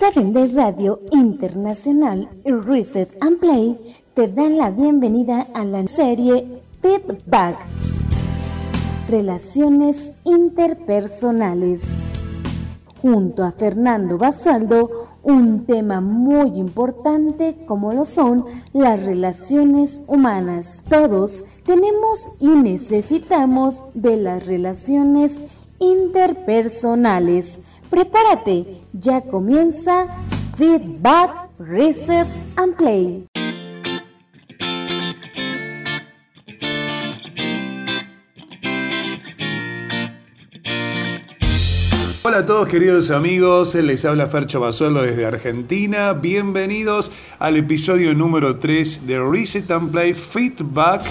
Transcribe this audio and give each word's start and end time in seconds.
Seven 0.00 0.32
Day 0.32 0.46
Radio 0.54 0.98
Internacional 1.12 2.26
Reset 2.42 3.18
and 3.20 3.38
Play 3.38 3.78
te 4.14 4.28
dan 4.28 4.56
la 4.56 4.70
bienvenida 4.70 5.46
a 5.52 5.62
la 5.62 5.86
serie 5.86 6.62
Feedback. 6.80 7.58
Relaciones 9.10 10.12
interpersonales. 10.24 11.82
Junto 13.02 13.44
a 13.44 13.52
Fernando 13.52 14.16
Basualdo, 14.16 15.08
un 15.22 15.66
tema 15.66 16.00
muy 16.00 16.58
importante 16.58 17.58
como 17.66 17.92
lo 17.92 18.06
son 18.06 18.46
las 18.72 19.04
relaciones 19.04 20.02
humanas. 20.06 20.82
Todos 20.88 21.44
tenemos 21.66 22.26
y 22.40 22.46
necesitamos 22.46 23.84
de 23.92 24.16
las 24.16 24.46
relaciones 24.46 25.38
interpersonales. 25.78 27.58
Prepárate, 27.90 28.82
ya 28.92 29.20
comienza 29.20 30.06
Feedback, 30.56 31.50
Reset 31.58 32.28
and 32.56 32.76
Play. 32.76 33.26
Hola 42.22 42.38
a 42.38 42.46
todos 42.46 42.68
queridos 42.68 43.10
amigos, 43.10 43.74
les 43.74 44.04
habla 44.04 44.28
Fercho 44.28 44.60
Basuelo 44.60 45.02
desde 45.02 45.26
Argentina. 45.26 46.12
Bienvenidos 46.12 47.10
al 47.40 47.56
episodio 47.56 48.14
número 48.14 48.60
3 48.60 49.04
de 49.08 49.18
Reset 49.18 49.68
and 49.68 49.90
Play 49.90 50.14
Feedback 50.14 51.02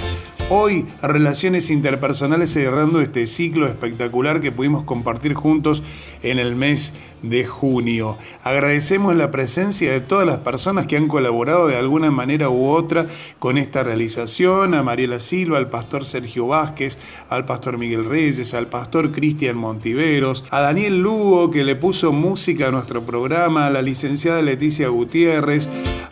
Hoy, 0.51 0.87
relaciones 1.03 1.69
interpersonales 1.69 2.51
cerrando 2.51 3.01
este 3.01 3.27
ciclo 3.27 3.67
espectacular 3.67 4.39
que 4.41 4.51
pudimos 4.51 4.83
compartir 4.83 5.35
juntos 5.35 5.83
en 6.23 6.39
el 6.39 6.55
mes 6.55 6.95
de 7.21 7.45
junio. 7.45 8.17
Agradecemos 8.43 9.15
la 9.15 9.29
presencia 9.29 9.91
de 9.91 10.01
todas 10.01 10.25
las 10.25 10.37
personas 10.37 10.87
que 10.87 10.97
han 10.97 11.07
colaborado 11.07 11.67
de 11.67 11.77
alguna 11.77 12.09
manera 12.09 12.49
u 12.49 12.65
otra 12.65 13.05
con 13.37 13.59
esta 13.59 13.83
realización, 13.83 14.73
a 14.73 14.81
Mariela 14.81 15.19
Silva, 15.19 15.59
al 15.59 15.69
pastor 15.69 16.03
Sergio 16.03 16.47
Vázquez, 16.47 16.97
al 17.29 17.45
pastor 17.45 17.77
Miguel 17.77 18.05
Reyes, 18.05 18.55
al 18.55 18.65
pastor 18.65 19.11
Cristian 19.11 19.55
Montiveros, 19.55 20.45
a 20.49 20.61
Daniel 20.61 20.99
Lugo 20.99 21.51
que 21.51 21.63
le 21.63 21.75
puso 21.75 22.11
música 22.11 22.69
a 22.69 22.71
nuestro 22.71 23.03
programa, 23.03 23.67
a 23.67 23.69
la 23.69 23.83
licenciada 23.83 24.41
Leticia 24.41 24.87
Gutiérrez, 24.87 25.69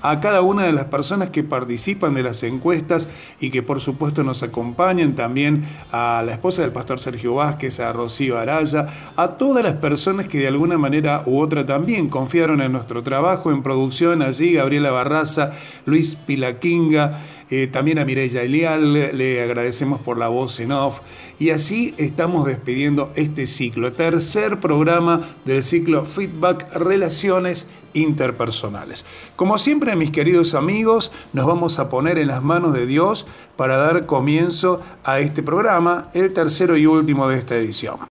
a 0.09 0.19
cada 0.19 0.41
una 0.41 0.63
de 0.63 0.72
las 0.72 0.86
personas 0.86 1.30
que 1.30 1.44
participan 1.44 2.13
de 2.13 2.23
las 2.23 2.44
encuestas 2.44 3.08
y 3.39 3.50
que 3.50 3.63
por 3.63 3.81
supuesto 3.81 4.23
nos 4.23 4.44
acompañan, 4.44 5.16
también 5.16 5.66
a 5.91 6.23
la 6.25 6.31
esposa 6.31 6.61
del 6.61 6.72
pastor 6.72 6.99
Sergio 6.99 7.36
Vázquez, 7.36 7.80
a 7.80 7.91
Rocío 7.91 8.38
Araya, 8.38 8.88
a 9.16 9.38
todas 9.38 9.64
las 9.64 9.75
personas 9.75 10.27
que 10.27 10.39
de 10.39 10.47
alguna 10.47 10.77
manera 10.77 11.23
u 11.25 11.39
otra 11.39 11.66
también 11.66 12.09
confiaron 12.09 12.61
en 12.61 12.72
nuestro 12.72 13.03
trabajo 13.03 13.52
en 13.52 13.64
producción, 13.64 14.22
allí 14.22 14.53
Gabriela 14.53 14.91
Barraza, 14.91 15.52
Luis 15.86 16.16
Pilaquinga, 16.16 17.21
eh, 17.49 17.67
también 17.67 17.99
a 17.99 18.05
Mireya 18.05 18.41
Elial, 18.41 18.93
le 18.93 19.41
agradecemos 19.41 20.01
por 20.01 20.17
la 20.17 20.27
voz 20.27 20.59
en 20.59 20.71
off. 20.71 20.99
Y 21.39 21.51
así 21.51 21.93
estamos 21.97 22.45
despidiendo 22.45 23.11
este 23.15 23.47
ciclo, 23.47 23.93
tercer 23.93 24.59
programa 24.59 25.21
del 25.45 25.63
ciclo 25.63 26.05
Feedback 26.05 26.73
Relaciones 26.75 27.67
Interpersonales. 27.93 29.05
Como 29.35 29.57
siempre, 29.57 29.95
mis 29.95 30.11
queridos 30.11 30.55
amigos, 30.55 31.11
nos 31.33 31.45
vamos 31.45 31.79
a 31.79 31.89
poner 31.89 32.17
en 32.17 32.27
las 32.27 32.43
manos 32.43 32.73
de 32.73 32.85
Dios 32.85 33.25
para 33.55 33.77
dar 33.77 34.05
comienzo 34.05 34.81
a 35.03 35.19
este 35.19 35.41
programa, 35.41 36.09
el 36.13 36.33
tercero 36.33 36.77
y 36.77 36.85
último 36.85 37.27
de 37.27 37.37
esta 37.37 37.55
edición. 37.55 38.16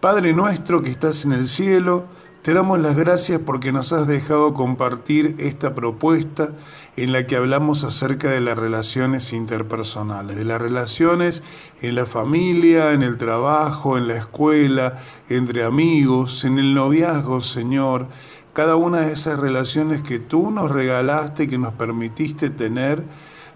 Padre 0.00 0.34
nuestro 0.34 0.82
que 0.82 0.90
estás 0.90 1.24
en 1.24 1.32
el 1.32 1.48
cielo, 1.48 2.04
te 2.42 2.52
damos 2.52 2.78
las 2.78 2.94
gracias 2.96 3.40
porque 3.40 3.72
nos 3.72 3.94
has 3.94 4.06
dejado 4.06 4.52
compartir 4.52 5.34
esta 5.38 5.74
propuesta 5.74 6.50
en 6.98 7.12
la 7.12 7.26
que 7.26 7.34
hablamos 7.34 7.82
acerca 7.82 8.30
de 8.30 8.42
las 8.42 8.58
relaciones 8.58 9.32
interpersonales, 9.32 10.36
de 10.36 10.44
las 10.44 10.60
relaciones 10.60 11.42
en 11.80 11.94
la 11.94 12.04
familia, 12.04 12.92
en 12.92 13.02
el 13.02 13.16
trabajo, 13.16 13.96
en 13.96 14.06
la 14.06 14.16
escuela, 14.16 14.98
entre 15.30 15.64
amigos, 15.64 16.44
en 16.44 16.58
el 16.58 16.74
noviazgo, 16.74 17.40
Señor. 17.40 18.06
Cada 18.52 18.76
una 18.76 19.00
de 19.00 19.14
esas 19.14 19.40
relaciones 19.40 20.02
que 20.02 20.18
tú 20.18 20.50
nos 20.50 20.70
regalaste 20.70 21.48
que 21.48 21.56
nos 21.56 21.72
permitiste 21.72 22.50
tener 22.50 23.02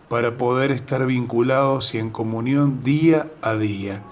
para 0.08 0.38
poder 0.38 0.72
estar 0.72 1.04
vinculados 1.04 1.94
y 1.94 1.98
en 1.98 2.08
comunión 2.08 2.82
día 2.82 3.28
a 3.42 3.54
día. 3.54 4.02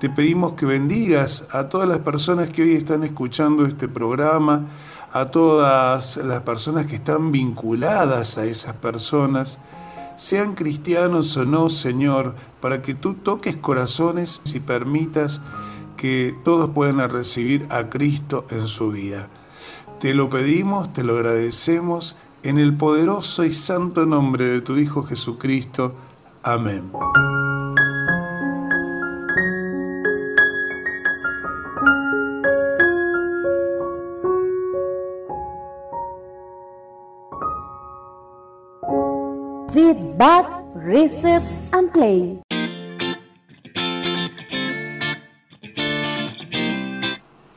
Te 0.00 0.08
pedimos 0.08 0.54
que 0.54 0.64
bendigas 0.64 1.46
a 1.50 1.68
todas 1.68 1.86
las 1.86 1.98
personas 1.98 2.48
que 2.48 2.62
hoy 2.62 2.72
están 2.72 3.04
escuchando 3.04 3.66
este 3.66 3.86
programa, 3.86 4.66
a 5.12 5.26
todas 5.26 6.16
las 6.16 6.40
personas 6.40 6.86
que 6.86 6.96
están 6.96 7.30
vinculadas 7.30 8.38
a 8.38 8.46
esas 8.46 8.74
personas, 8.76 9.58
sean 10.16 10.54
cristianos 10.54 11.36
o 11.36 11.44
no, 11.44 11.68
Señor, 11.68 12.34
para 12.62 12.80
que 12.80 12.94
tú 12.94 13.12
toques 13.12 13.56
corazones 13.56 14.40
y 14.54 14.60
permitas 14.60 15.42
que 15.98 16.34
todos 16.46 16.70
puedan 16.70 17.06
recibir 17.10 17.66
a 17.68 17.90
Cristo 17.90 18.46
en 18.48 18.68
su 18.68 18.92
vida. 18.92 19.28
Te 20.00 20.14
lo 20.14 20.30
pedimos, 20.30 20.94
te 20.94 21.02
lo 21.02 21.16
agradecemos, 21.16 22.16
en 22.42 22.58
el 22.58 22.74
poderoso 22.74 23.44
y 23.44 23.52
santo 23.52 24.06
nombre 24.06 24.46
de 24.46 24.62
tu 24.62 24.78
Hijo 24.78 25.02
Jesucristo. 25.02 25.94
Amén. 26.42 26.90
Feedback, 40.20 40.46
Reset 40.74 41.42
and 41.72 41.90
Play. 41.92 42.42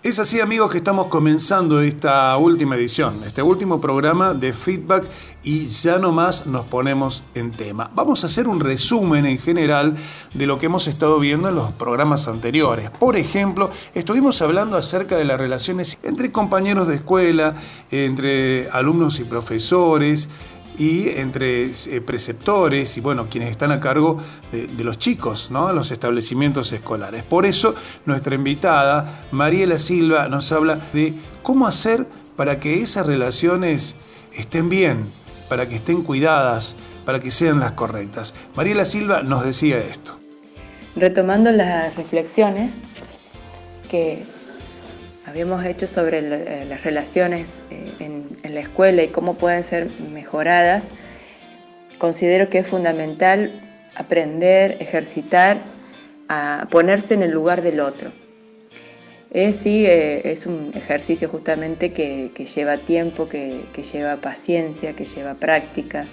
Es 0.02 0.20
así 0.20 0.40
amigos 0.40 0.72
que 0.72 0.78
estamos 0.78 1.08
comenzando 1.08 1.82
esta 1.82 2.38
última 2.38 2.76
edición, 2.76 3.22
este 3.26 3.42
último 3.42 3.82
programa 3.82 4.34
de 4.34 4.54
feedback 4.54 5.10
y 5.44 5.66
ya 5.66 5.98
no 5.98 6.12
más 6.12 6.46
nos 6.46 6.66
ponemos 6.66 7.24
en 7.36 7.52
tema. 7.52 7.90
Vamos 7.96 8.24
a 8.24 8.28
hacer 8.28 8.48
un 8.48 8.60
resumen 8.60 9.26
en 9.26 9.40
general 9.40 9.96
de 10.34 10.46
lo 10.46 10.58
que 10.58 10.68
hemos 10.68 10.88
estado 10.88 11.20
viendo 11.20 11.50
en 11.50 11.56
los 11.56 11.72
programas 11.72 12.28
anteriores. 12.28 12.90
Por 12.92 13.18
ejemplo, 13.18 13.72
estuvimos 13.94 14.42
hablando 14.42 14.78
acerca 14.78 15.18
de 15.18 15.26
las 15.26 15.38
relaciones 15.38 15.98
entre 16.04 16.32
compañeros 16.32 16.88
de 16.88 16.96
escuela, 16.96 17.56
entre 17.90 18.70
alumnos 18.72 19.20
y 19.20 19.24
profesores, 19.24 20.30
y 20.78 21.10
entre 21.10 21.66
eh, 21.66 22.02
preceptores 22.06 22.98
y 22.98 23.02
bueno, 23.02 23.28
quienes 23.30 23.52
están 23.52 23.72
a 23.72 23.80
cargo 23.80 24.18
de, 24.52 24.84
los 24.84 24.98
chicos, 24.98 25.50
¿no? 25.52 25.72
los 25.74 25.92
establecimientos 25.92 26.72
escolares. 26.72 27.24
Por 27.24 27.46
eso 27.46 27.76
nuestra 28.06 28.36
invitada, 28.36 29.22
Mariela 29.32 29.78
Silva, 29.78 30.28
nos 30.28 30.52
habla 30.52 30.80
de 30.94 31.14
cómo 31.42 31.68
hacer 31.68 32.06
para 32.36 32.60
que 32.60 32.82
esas 32.82 33.06
relaciones 33.06 33.96
estén 34.34 34.70
bien, 34.70 35.04
para 35.50 35.68
que 35.68 35.76
estén 35.76 36.02
cuidadas, 36.02 36.76
para 37.06 37.20
que 37.20 37.32
sean 37.32 37.60
las 37.60 37.74
correctas. 37.74 38.34
Mariela 38.56 38.86
Silva 38.86 39.22
nos 39.24 39.44
decía 39.44 39.80
esto. 39.80 40.20
Retomando 40.96 41.52
las 41.52 41.96
reflexiones 41.96 42.80
que 43.90 44.24
habíamos 45.34 45.66
hecho 45.66 45.88
sobre 45.88 46.20
eh, 46.20 46.64
las 46.68 46.84
relaciones 46.84 47.56
eh, 47.72 47.92
en, 48.00 48.54
la 48.54 48.60
escuela 48.60 49.02
y 49.02 49.08
cómo 49.08 49.34
pueden 49.34 49.64
ser 49.64 49.88
mejoradas, 50.12 50.90
considero 51.98 52.52
que 52.52 52.60
es 52.60 52.68
fundamental 52.68 53.52
aprender, 53.96 54.78
ejercitar, 54.80 55.58
a 56.30 56.68
ponerse 56.70 57.16
en 57.16 57.24
el 57.24 57.32
lugar 57.32 57.64
del 57.64 57.80
otro. 57.80 58.12
Es, 59.32 59.56
sí, 59.56 59.88
eh, 59.88 60.32
es 60.32 60.46
un 60.46 60.72
ejercicio 60.76 61.28
justamente 61.30 61.94
que, 61.94 62.30
lleva 62.56 62.78
tiempo, 62.78 63.28
que, 63.28 63.64
lleva 63.92 64.18
paciencia, 64.18 64.96
que 64.96 65.08
lleva 65.08 65.34
práctica, 65.34 66.06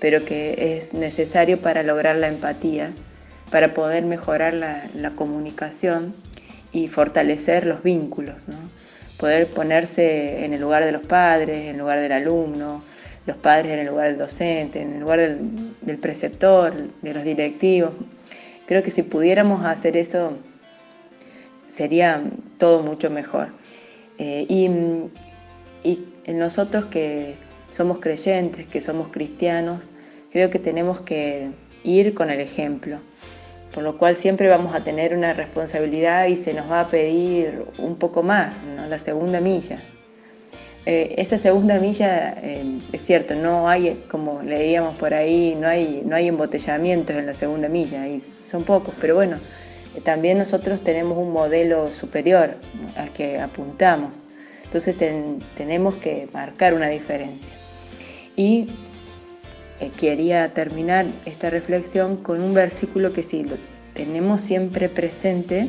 pero 0.00 0.24
que 0.24 0.76
es 0.76 0.94
necesario 0.94 1.60
para 1.60 1.84
lograr 1.84 2.16
la 2.16 2.26
empatía, 2.26 2.92
para 3.52 3.72
poder 3.72 4.04
mejorar 4.04 4.52
la, 4.52 4.82
la 4.96 5.12
comunicación 5.12 6.12
y 6.74 6.88
fortalecer 6.88 7.66
los 7.66 7.82
vínculos, 7.82 8.42
poder 9.16 9.46
ponerse 9.46 10.44
en 10.44 10.52
el 10.52 10.60
lugar 10.60 10.84
de 10.84 10.90
los 10.90 11.06
padres, 11.06 11.62
en 11.62 11.68
el 11.68 11.78
lugar 11.78 12.00
del 12.00 12.12
alumno, 12.12 12.82
los 13.26 13.36
padres 13.36 13.72
en 13.72 13.78
el 13.78 13.86
lugar 13.86 14.08
del 14.08 14.18
docente, 14.18 14.82
en 14.82 14.94
el 14.94 15.00
lugar 15.00 15.20
del, 15.20 15.98
preceptor, 15.98 16.74
de 17.00 17.14
los 17.14 17.22
directivos. 17.22 17.92
Creo 18.66 18.82
que 18.82 18.90
si 18.90 19.02
pudiéramos 19.02 19.64
hacer 19.64 19.96
eso 19.96 20.36
sería 21.70 22.24
todo 22.58 22.82
mucho 22.82 23.08
mejor. 23.08 23.52
Eh, 24.18 24.44
y, 24.48 24.68
y 25.84 26.32
nosotros 26.32 26.86
que 26.86 27.36
somos 27.70 28.00
creyentes, 28.00 28.66
que 28.66 28.80
somos 28.80 29.08
cristianos, 29.08 29.88
creo 30.30 30.50
que 30.50 30.58
tenemos 30.58 31.00
que 31.00 31.52
ir 31.84 32.14
con 32.14 32.30
el 32.30 32.40
ejemplo 32.40 32.98
por 33.74 33.82
lo 33.82 33.98
cual 33.98 34.14
siempre 34.14 34.46
vamos 34.46 34.72
a 34.72 34.84
tener 34.84 35.16
una 35.16 35.32
responsabilidad 35.32 36.28
y 36.28 36.36
se 36.36 36.54
nos 36.54 36.70
va 36.70 36.80
a 36.80 36.88
pedir 36.88 37.64
un 37.78 37.96
poco 37.96 38.22
más, 38.22 38.60
la 38.88 39.00
segunda 39.00 39.40
milla. 39.40 39.82
Eh, 40.86 41.14
esa 41.18 41.38
segunda 41.38 41.78
milla, 41.80 42.36
eh, 42.42 42.78
es 42.92 43.02
cierto, 43.02 43.34
no 43.34 43.68
hay, 43.68 44.04
como 44.08 44.42
leíamos 44.42 44.94
por 44.96 45.12
ahí, 45.12 45.56
no 45.58 45.66
hay, 45.66 46.02
no 46.04 46.14
hay 46.14 46.28
embotellamientos 46.28 47.16
en 47.16 47.26
la 47.26 47.34
segunda 47.34 47.68
milla, 47.68 48.04
son 48.44 48.62
pocos, 48.62 48.94
pero 49.00 49.14
bueno, 49.16 49.38
eh, 49.96 50.00
también 50.02 50.38
nosotros 50.38 50.82
tenemos 50.82 51.18
un 51.18 51.32
modelo 51.32 51.90
superior 51.90 52.54
al 52.96 53.10
que 53.12 53.40
apuntamos, 53.40 54.18
entonces 54.62 54.94
tenemos 55.56 55.96
que 55.96 56.28
marcar 56.32 56.74
una 56.74 56.88
diferencia. 56.88 57.54
Y 58.36 58.66
quería 59.90 60.48
terminar 60.52 61.06
esta 61.24 61.50
reflexión 61.50 62.16
con 62.16 62.40
un 62.40 62.54
versículo 62.54 63.12
que 63.12 63.22
si 63.22 63.44
lo 63.44 63.56
tenemos 63.94 64.40
siempre 64.40 64.88
presente, 64.88 65.68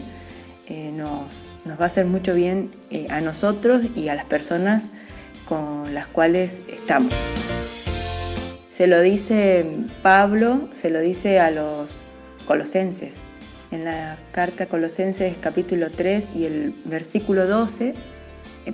eh, 0.67 0.91
nos, 0.91 1.45
va 1.67 1.83
a 1.83 1.85
hacer 1.85 2.05
mucho 2.05 2.33
bien 2.33 2.71
eh, 2.89 3.07
a 3.09 3.21
nosotros 3.21 3.83
y 3.95 4.09
a 4.09 4.15
las 4.15 4.25
personas 4.25 4.91
con 5.47 5.93
las 5.93 6.07
cuales 6.07 6.61
estamos. 6.67 7.13
Se 8.71 8.87
lo 8.87 8.99
dice 9.01 9.65
Pablo, 10.01 10.67
se 10.71 10.89
lo 10.89 10.99
dice 10.99 11.39
a 11.39 11.51
los 11.51 12.01
colosenses. 12.45 13.23
En 13.71 13.85
la 13.85 14.17
carta 14.31 14.67
Colosenses 14.67 15.35
capítulo 15.39 15.89
3 15.89 16.35
y 16.35 16.45
el 16.45 16.75
versículo 16.85 17.47
12, 17.47 17.93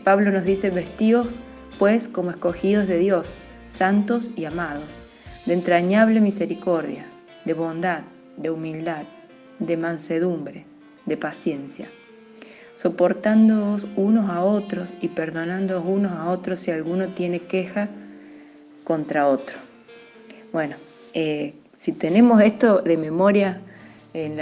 Pablo 0.04 0.32
nos 0.32 0.44
dice, 0.46 0.70
vestidos 0.70 1.40
pues 1.80 2.08
como 2.08 2.32
escogidos 2.32 2.88
de 2.88 2.98
Dios, 3.00 3.36
santos 3.68 4.32
y 4.36 4.46
amados 4.46 5.11
de 5.46 5.54
entrañable 5.54 6.22
misericordia, 6.22 7.06
de 7.46 7.54
bondad, 7.54 8.04
de 8.38 8.50
humildad, 8.50 9.06
de 9.60 9.78
mansedumbre, 9.78 10.66
de 11.06 11.18
paciencia, 11.18 11.90
soportándoos 12.74 13.88
unos 13.96 14.30
a 14.30 14.44
otros 14.44 14.96
y 15.02 15.10
perdonándoos 15.10 15.84
unos 15.86 16.12
a 16.14 16.30
otros 16.30 16.60
si 16.60 16.72
alguno 16.72 17.10
tiene 17.10 17.40
queja 17.40 17.90
contra 18.84 19.28
otro. 19.28 19.58
Bueno, 20.52 20.76
eh, 21.14 21.54
si 21.76 21.94
tenemos 21.94 22.42
esto 22.42 22.82
de 22.82 22.98
memoria 22.98 23.62
en, 24.14 24.38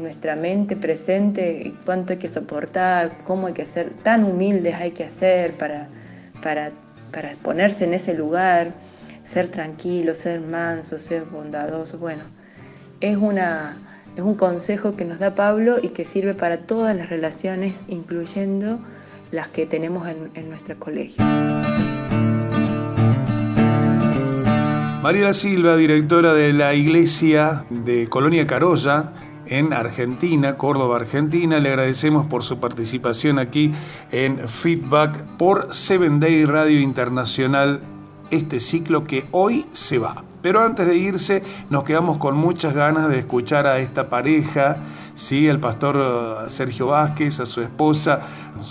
nuestra 0.00 0.36
mente 0.36 0.76
presente, 0.76 1.72
cuánto 1.84 2.12
hay 2.12 2.18
que 2.18 2.28
soportar, 2.28 3.18
cómo 3.24 3.48
hay 3.48 3.52
que 3.52 3.66
ser, 3.66 3.90
tan 3.90 4.24
humildes 4.24 4.74
hay 4.76 4.92
que 4.92 5.04
hacer 5.04 5.52
para, 5.52 5.88
para, 6.42 6.70
para 7.12 7.32
ponerse 7.42 7.84
en 7.84 7.94
ese 7.94 8.14
lugar, 8.14 8.72
ser 9.22 9.48
tranquilo, 9.48 10.14
ser 10.14 10.40
manso, 10.40 10.98
ser 10.98 11.24
bondadoso. 11.24 11.98
Bueno, 11.98 12.22
es, 13.00 13.16
una, 13.16 13.76
es 14.16 14.22
un 14.22 14.34
consejo 14.34 14.96
que 14.96 15.04
nos 15.04 15.18
da 15.18 15.34
Pablo 15.34 15.76
y 15.82 15.88
que 15.88 16.04
sirve 16.04 16.34
para 16.34 16.58
todas 16.58 16.96
las 16.96 17.08
relaciones, 17.08 17.84
incluyendo 17.88 18.80
las 19.30 19.48
que 19.48 19.66
tenemos 19.66 20.08
en, 20.08 20.30
en 20.34 20.48
nuestros 20.48 20.78
colegios. 20.78 21.26
Mariela 25.02 25.32
Silva, 25.32 25.76
directora 25.76 26.34
de 26.34 26.52
la 26.52 26.74
iglesia 26.74 27.64
de 27.70 28.06
Colonia 28.08 28.46
Carolla, 28.46 29.12
en 29.46 29.72
Argentina, 29.72 30.56
Córdoba, 30.56 30.96
Argentina. 30.96 31.58
Le 31.58 31.70
agradecemos 31.70 32.26
por 32.26 32.42
su 32.42 32.58
participación 32.60 33.38
aquí 33.38 33.72
en 34.12 34.48
Feedback 34.48 35.22
por 35.36 35.74
Seven 35.74 36.20
Day 36.20 36.44
Radio 36.44 36.80
Internacional 36.80 37.80
este 38.30 38.60
ciclo 38.60 39.04
que 39.04 39.26
hoy 39.30 39.66
se 39.72 39.98
va. 39.98 40.24
Pero 40.42 40.60
antes 40.60 40.86
de 40.86 40.96
irse, 40.96 41.42
nos 41.68 41.84
quedamos 41.84 42.18
con 42.18 42.36
muchas 42.36 42.72
ganas 42.72 43.08
de 43.08 43.18
escuchar 43.18 43.66
a 43.66 43.78
esta 43.78 44.08
pareja, 44.08 44.78
¿sí? 45.14 45.48
el 45.48 45.60
pastor 45.60 45.96
uh, 45.96 46.50
Sergio 46.50 46.86
Vázquez, 46.86 47.40
a 47.40 47.46
su 47.46 47.60
esposa, 47.60 48.20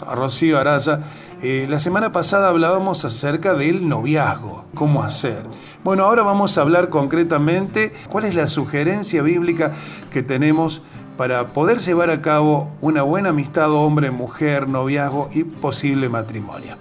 a 0.08 0.16
Rocío 0.16 0.58
Araya. 0.60 1.00
Eh, 1.42 1.68
la 1.70 1.80
semana 1.80 2.12
pasada 2.12 2.50
hablábamos 2.50 3.06
acerca 3.06 3.54
del 3.54 3.88
noviazgo, 3.88 4.66
cómo 4.74 5.04
hacer. 5.04 5.44
Bueno, 5.84 6.06
ahora 6.06 6.24
vamos 6.24 6.58
a 6.58 6.62
hablar 6.62 6.90
concretamente 6.90 7.94
cuál 8.10 8.26
es 8.26 8.36
la 8.36 8.48
sugerencia 8.48 9.22
bíblica 9.22 9.72
que 10.12 10.24
tenemos 10.24 10.82
para 11.18 11.48
poder 11.48 11.80
llevar 11.80 12.10
a 12.10 12.22
cabo 12.22 12.72
una 12.82 13.04
buena 13.04 13.30
amistad 13.30 13.72
hombre-mujer, 13.72 14.68
noviazgo 14.68 15.30
y 15.34 15.44
posible 15.44 16.10
matrimonio. 16.10 16.78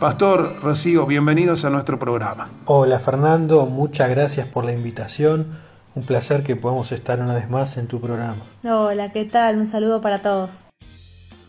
Pastor 0.00 0.62
Rocío, 0.62 1.04
bienvenidos 1.04 1.66
a 1.66 1.70
nuestro 1.70 1.98
programa. 1.98 2.50
Hola 2.64 2.98
Fernando, 2.98 3.66
muchas 3.66 4.08
gracias 4.08 4.46
por 4.46 4.64
la 4.64 4.72
invitación. 4.72 5.48
Un 5.94 6.06
placer 6.06 6.42
que 6.42 6.56
podamos 6.56 6.90
estar 6.90 7.20
una 7.20 7.34
vez 7.34 7.50
más 7.50 7.76
en 7.76 7.86
tu 7.86 8.00
programa. 8.00 8.42
Hola, 8.64 9.12
¿qué 9.12 9.26
tal? 9.26 9.58
Un 9.58 9.66
saludo 9.66 10.00
para 10.00 10.22
todos. 10.22 10.64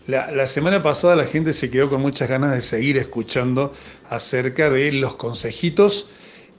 La, 0.05 0.47
semana 0.47 0.81
pasada 0.81 1.15
la 1.15 1.23
gente 1.23 1.53
se 1.53 1.71
quedó 1.71 1.89
con 1.89 2.01
muchas 2.01 2.27
ganas 2.27 2.51
de 2.51 2.59
seguir 2.59 2.97
escuchando 2.97 3.71
acerca 4.09 4.69
de 4.69 4.91
los 4.91 5.15
consejitos 5.15 6.09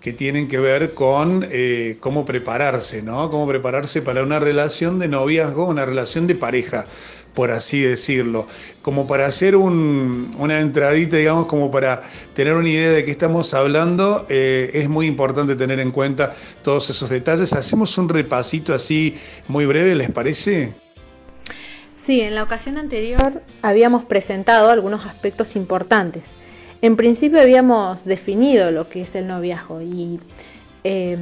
que 0.02 0.12
tienen 0.12 0.48
que 0.48 0.58
ver 0.58 0.94
con 0.94 1.46
eh, 1.50 1.96
cómo 2.00 2.24
prepararse, 2.24 3.02
¿no? 3.02 3.30
Cómo 3.30 3.46
prepararse 3.46 4.02
para 4.02 4.22
una 4.22 4.38
relación 4.38 4.98
de 4.98 5.08
noviazgo, 5.08 5.66
una 5.66 5.84
relación 5.84 6.26
de 6.26 6.34
pareja 6.34 6.86
por 7.34 7.50
así 7.50 7.80
decirlo, 7.80 8.46
como 8.82 9.06
para 9.06 9.26
hacer 9.26 9.56
una 9.56 10.60
entradita, 10.60 11.16
digamos, 11.16 11.46
como 11.46 11.70
para 11.70 12.02
tener 12.34 12.54
una 12.54 12.68
idea 12.68 12.90
de 12.90 13.04
qué 13.04 13.10
estamos 13.10 13.54
hablando, 13.54 14.26
eh, 14.28 14.70
es 14.74 14.88
muy 14.88 15.06
importante 15.06 15.56
tener 15.56 15.80
en 15.80 15.92
cuenta 15.92 16.34
todos 16.62 16.90
esos 16.90 17.08
detalles. 17.08 17.52
Hacemos 17.52 17.96
un 17.96 18.08
repasito 18.08 18.74
así 18.74 19.14
muy 19.48 19.66
breve, 19.66 19.94
¿les 19.94 20.10
parece? 20.10 20.74
Sí, 21.94 22.20
en 22.20 22.34
la 22.34 22.42
ocasión 22.42 22.78
anterior 22.78 23.42
habíamos 23.62 24.04
presentado 24.04 24.70
algunos 24.70 25.06
aspectos 25.06 25.56
importantes. 25.56 26.34
En 26.82 26.96
principio 26.96 27.40
habíamos 27.40 28.04
definido 28.04 28.72
lo 28.72 28.88
que 28.88 29.02
es 29.02 29.14
el 29.14 29.28
noviazgo 29.28 29.80
y 29.82 30.18
eh, 30.82 31.16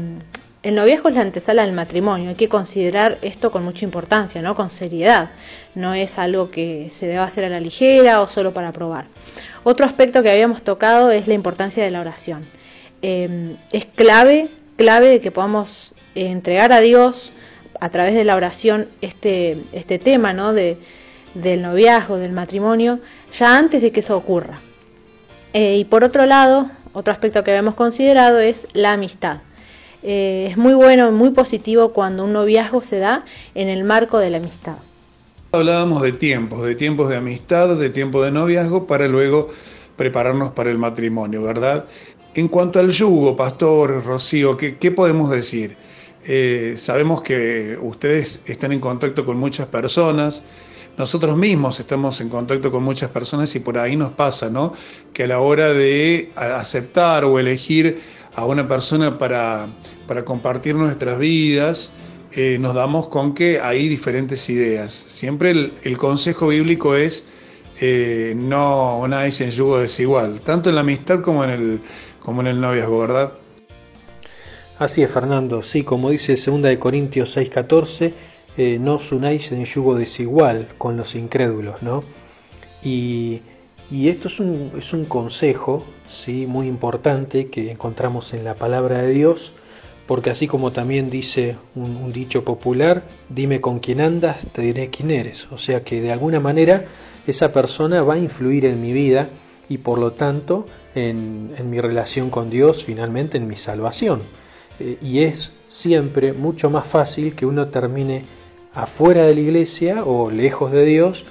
el 0.62 0.74
noviazgo 0.74 1.10
es 1.10 1.14
la 1.14 1.20
antesala 1.20 1.66
del 1.66 1.74
matrimonio, 1.74 2.30
hay 2.30 2.34
que 2.34 2.48
considerar 2.48 3.18
esto 3.20 3.50
con 3.50 3.62
mucha 3.62 3.84
importancia, 3.84 4.40
¿no? 4.40 4.54
con 4.54 4.70
seriedad. 4.70 5.32
No 5.74 5.92
es 5.92 6.18
algo 6.18 6.50
que 6.50 6.88
se 6.88 7.08
deba 7.08 7.24
hacer 7.24 7.44
a 7.44 7.50
la 7.50 7.60
ligera 7.60 8.22
o 8.22 8.26
solo 8.26 8.54
para 8.54 8.72
probar. 8.72 9.04
Otro 9.62 9.84
aspecto 9.84 10.22
que 10.22 10.30
habíamos 10.30 10.62
tocado 10.62 11.10
es 11.10 11.28
la 11.28 11.34
importancia 11.34 11.84
de 11.84 11.90
la 11.90 12.00
oración. 12.00 12.46
Em, 13.02 13.58
es 13.70 13.84
clave, 13.84 14.48
clave 14.76 15.08
de 15.08 15.20
que 15.20 15.30
podamos 15.30 15.94
entregar 16.14 16.72
a 16.72 16.80
Dios 16.80 17.34
a 17.80 17.90
través 17.90 18.14
de 18.14 18.24
la 18.24 18.34
oración 18.34 18.88
este, 19.02 19.58
este 19.72 19.98
tema 19.98 20.32
¿no? 20.32 20.54
de, 20.54 20.78
del 21.34 21.60
noviazgo, 21.60 22.16
del 22.16 22.32
matrimonio, 22.32 23.00
ya 23.30 23.58
antes 23.58 23.82
de 23.82 23.92
que 23.92 24.00
eso 24.00 24.16
ocurra. 24.16 24.62
Eh, 25.52 25.78
y 25.78 25.84
por 25.84 26.04
otro 26.04 26.26
lado, 26.26 26.70
otro 26.92 27.12
aspecto 27.12 27.44
que 27.44 27.50
habíamos 27.50 27.74
considerado 27.74 28.40
es 28.40 28.68
la 28.72 28.92
amistad. 28.92 29.38
Eh, 30.02 30.48
es 30.50 30.56
muy 30.56 30.74
bueno, 30.74 31.10
muy 31.10 31.30
positivo 31.30 31.92
cuando 31.92 32.24
un 32.24 32.32
noviazgo 32.32 32.82
se 32.82 32.98
da 32.98 33.24
en 33.54 33.68
el 33.68 33.84
marco 33.84 34.18
de 34.18 34.30
la 34.30 34.38
amistad. 34.38 34.76
Hablábamos 35.52 36.02
de 36.02 36.12
tiempos, 36.12 36.64
de 36.64 36.74
tiempos 36.74 37.08
de 37.08 37.16
amistad, 37.16 37.76
de 37.76 37.90
tiempo 37.90 38.22
de 38.22 38.30
noviazgo, 38.30 38.86
para 38.86 39.08
luego 39.08 39.48
prepararnos 39.96 40.52
para 40.52 40.70
el 40.70 40.78
matrimonio, 40.78 41.42
¿verdad? 41.42 41.84
En 42.34 42.48
cuanto 42.48 42.78
al 42.78 42.90
yugo, 42.90 43.36
Pastor 43.36 44.04
Rocío, 44.04 44.56
¿qué, 44.56 44.90
podemos 44.92 45.30
decir? 45.30 45.76
Eh, 46.24 46.74
sabemos 46.76 47.22
que 47.22 47.76
ustedes 47.82 48.42
están 48.46 48.72
en 48.72 48.78
contacto 48.78 49.24
con 49.24 49.36
muchas 49.36 49.66
personas, 49.66 50.44
nosotros 51.00 51.34
mismos 51.34 51.80
estamos 51.80 52.20
en 52.20 52.28
contacto 52.28 52.70
con 52.70 52.82
muchas 52.82 53.10
personas 53.10 53.56
y 53.56 53.60
por 53.60 53.78
ahí 53.78 53.96
nos 53.96 54.12
pasa, 54.12 54.50
¿no? 54.50 54.74
Que 55.14 55.22
a 55.22 55.26
la 55.26 55.40
hora 55.40 55.70
de 55.70 56.30
aceptar 56.36 57.24
o 57.24 57.38
elegir 57.38 57.98
a 58.34 58.44
una 58.44 58.68
persona 58.68 59.16
para, 59.16 59.70
compartir 60.26 60.74
nuestras 60.74 61.18
vidas, 61.18 61.92
eh, 62.32 62.58
nos 62.60 62.74
damos 62.74 63.08
con 63.08 63.34
que 63.34 63.60
hay 63.60 63.88
diferentes 63.88 64.48
ideas. 64.50 64.92
Siempre 64.92 65.72
el, 65.82 65.96
consejo 65.96 66.48
bíblico 66.48 66.94
es 66.94 67.26
eh, 67.80 68.34
no 68.36 69.08
nadie 69.08 69.32
en 69.40 69.50
yugo 69.50 69.78
desigual, 69.78 70.40
tanto 70.40 70.68
en 70.68 70.74
la 70.74 70.82
amistad 70.82 71.22
como 71.22 71.44
en 71.44 71.50
el, 71.50 71.80
como 72.20 72.42
en 72.42 72.48
el 72.48 72.60
noviazgo, 72.60 72.98
¿verdad? 72.98 73.32
Así 74.78 75.02
es, 75.02 75.10
Fernando. 75.10 75.62
Sí, 75.62 75.82
como 75.82 76.10
dice 76.10 76.36
2 76.36 76.76
Corintios 76.76 77.36
6:14, 77.36 78.14
eh, 78.56 78.78
no 78.80 78.96
os 78.96 79.12
unáis 79.12 79.52
en 79.52 79.64
yugo 79.64 79.94
desigual 79.94 80.68
con 80.78 80.96
los 80.96 81.14
incrédulos, 81.14 81.82
¿no? 81.82 82.02
Y 82.82 83.42
y 83.90 84.08
esto 84.08 84.28
es 84.28 84.38
un, 84.38 84.70
es 84.78 84.92
un 84.92 85.04
consejo 85.04 85.84
¿sí? 86.08 86.46
muy 86.46 86.68
importante 86.68 87.48
que 87.48 87.72
encontramos 87.72 88.32
en 88.34 88.44
la 88.44 88.54
palabra 88.54 89.02
de 89.02 89.10
Dios, 89.10 89.54
porque 90.06 90.30
así 90.30 90.46
como 90.46 90.72
también 90.72 91.10
dice 91.10 91.56
un, 91.74 92.12
dicho 92.12 92.44
popular, 92.44 93.02
dime 93.28 93.60
con 93.60 93.80
quién 93.80 94.00
andas, 94.00 94.46
te 94.52 94.62
diré 94.62 94.90
quién 94.90 95.10
eres. 95.10 95.48
O 95.50 95.58
sea 95.58 95.82
que 95.82 96.00
de 96.00 96.12
alguna 96.12 96.38
manera 96.38 96.84
esa 97.26 97.52
persona 97.52 98.04
va 98.04 98.14
a 98.14 98.18
influir 98.18 98.64
en 98.64 98.80
mi 98.80 98.92
vida 98.92 99.28
y 99.68 99.78
por 99.78 99.98
lo 99.98 100.12
tanto 100.12 100.66
en, 100.94 101.50
mi 101.68 101.80
relación 101.80 102.30
con 102.30 102.48
Dios, 102.48 102.84
finalmente 102.84 103.38
en 103.38 103.48
mi 103.48 103.56
salvación. 103.56 104.22
Eh, 104.78 104.98
y 105.02 105.20
es 105.20 105.52
siempre 105.66 106.32
mucho 106.32 106.70
más 106.70 106.86
fácil 106.86 107.34
que 107.34 107.44
uno 107.44 107.68
termine 107.68 108.22
afuera 108.74 109.24
de 109.24 109.34
la 109.34 109.40
iglesia 109.40 110.04
o 110.04 110.30
lejos 110.30 110.72
de 110.72 110.84
Dios 110.84 111.26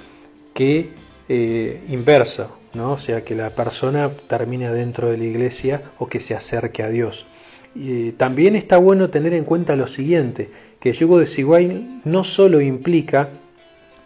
que 0.54 0.90
eh, 1.28 1.82
inversa, 1.88 2.48
¿no? 2.74 2.92
o 2.92 2.98
sea, 2.98 3.22
que 3.22 3.34
la 3.34 3.50
persona 3.50 4.10
termine 4.28 4.70
dentro 4.72 5.10
de 5.10 5.16
la 5.16 5.24
iglesia 5.24 5.82
o 5.98 6.08
que 6.08 6.20
se 6.20 6.34
acerque 6.34 6.82
a 6.82 6.88
Dios. 6.88 7.26
Y 7.74 8.12
también 8.12 8.56
está 8.56 8.78
bueno 8.78 9.10
tener 9.10 9.32
en 9.32 9.44
cuenta 9.44 9.76
lo 9.76 9.86
siguiente, 9.86 10.50
que 10.80 10.90
el 10.90 10.96
yugo 10.96 11.20
desigual 11.20 12.00
no 12.04 12.24
solo 12.24 12.60
implica 12.60 13.30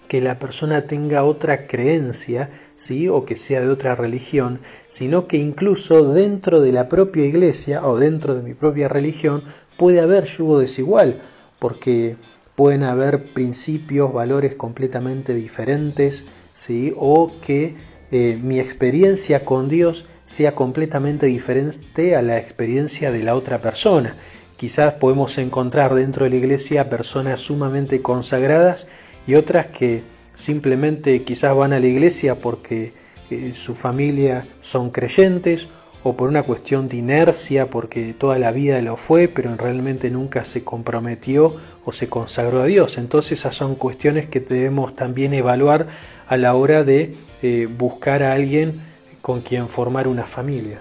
que 0.07 0.21
la 0.21 0.39
persona 0.39 0.87
tenga 0.87 1.25
otra 1.25 1.67
creencia, 1.67 2.51
¿sí? 2.77 3.09
o 3.09 3.25
que 3.25 3.37
sea 3.37 3.63
de 3.63 3.69
otra 3.69 3.95
religión, 3.95 4.61
sino 4.87 5.27
que 5.27 5.39
incluso 5.39 6.13
dentro 6.13 6.61
de 6.61 6.73
la 6.73 6.89
propia 6.89 7.25
iglesia 7.25 7.87
o 7.87 7.99
dentro 7.99 8.35
de 8.35 8.43
mi 8.43 8.55
propia 8.55 8.89
religión 8.89 9.45
puede 9.79 10.01
haber 10.01 10.27
yugo 10.27 10.59
desigual, 10.59 11.23
porque 11.59 12.17
pueden 12.55 12.85
haber 12.85 13.33
principios, 13.33 14.13
valores 14.13 14.55
completamente 14.55 15.35
diferentes, 15.35 16.25
¿sí? 16.53 16.93
o 16.97 17.33
que 17.41 17.75
eh, 18.11 18.39
mi 18.41 18.61
experiencia 18.61 19.45
con 19.45 19.69
Dios 19.69 20.07
sea 20.27 20.55
completamente 20.55 21.27
diferente 21.27 22.17
a 22.17 22.23
la 22.23 22.39
experiencia 22.39 23.11
de 23.11 23.23
la 23.23 23.35
otra 23.35 23.59
persona. 23.59 24.15
Quizás 24.57 24.95
podemos 24.95 25.37
encontrar 25.39 25.95
dentro 25.95 26.25
de 26.25 26.31
la 26.31 26.37
iglesia 26.37 26.89
personas 26.89 27.41
sumamente 27.41 28.03
consagradas 28.03 28.87
y 29.27 29.35
otras 29.35 29.67
que 29.67 30.05
simplemente 30.35 31.25
quizás 31.25 31.57
van 31.57 31.73
a 31.73 31.81
la 31.81 31.87
iglesia 31.87 32.37
porque 32.37 32.93
eh, 33.31 33.53
su 33.53 33.75
familia 33.75 34.47
son 34.61 34.91
creyentes 34.91 35.69
o 36.03 36.17
por 36.17 36.29
una 36.29 36.43
cuestión 36.43 36.89
de 36.89 36.99
inercia 36.99 37.71
porque 37.71 38.15
toda 38.15 38.39
la 38.39 38.53
vida 38.53 38.81
lo 38.83 38.97
fue 38.97 39.29
pero 39.29 39.57
realmente 39.57 40.11
nunca 40.11 40.45
se 40.45 40.63
comprometió 40.63 41.57
o 41.85 41.93
se 41.93 42.09
consagró 42.09 42.63
a 42.63 42.67
Dios. 42.67 42.99
Entonces 42.99 43.41
esas 43.41 43.55
son 43.55 43.75
cuestiones 43.75 44.29
que 44.29 44.41
debemos 44.41 44.97
también 44.97 45.35
evaluar 45.35 45.87
a 46.27 46.37
la 46.37 46.55
hora 46.55 46.85
de 46.85 47.15
eh, 47.43 47.67
buscar 47.67 48.23
a 48.23 48.33
alguien 48.33 48.81
con 49.21 49.41
quien 49.41 49.69
formar 49.69 50.09
una 50.09 50.25
familia. 50.25 50.81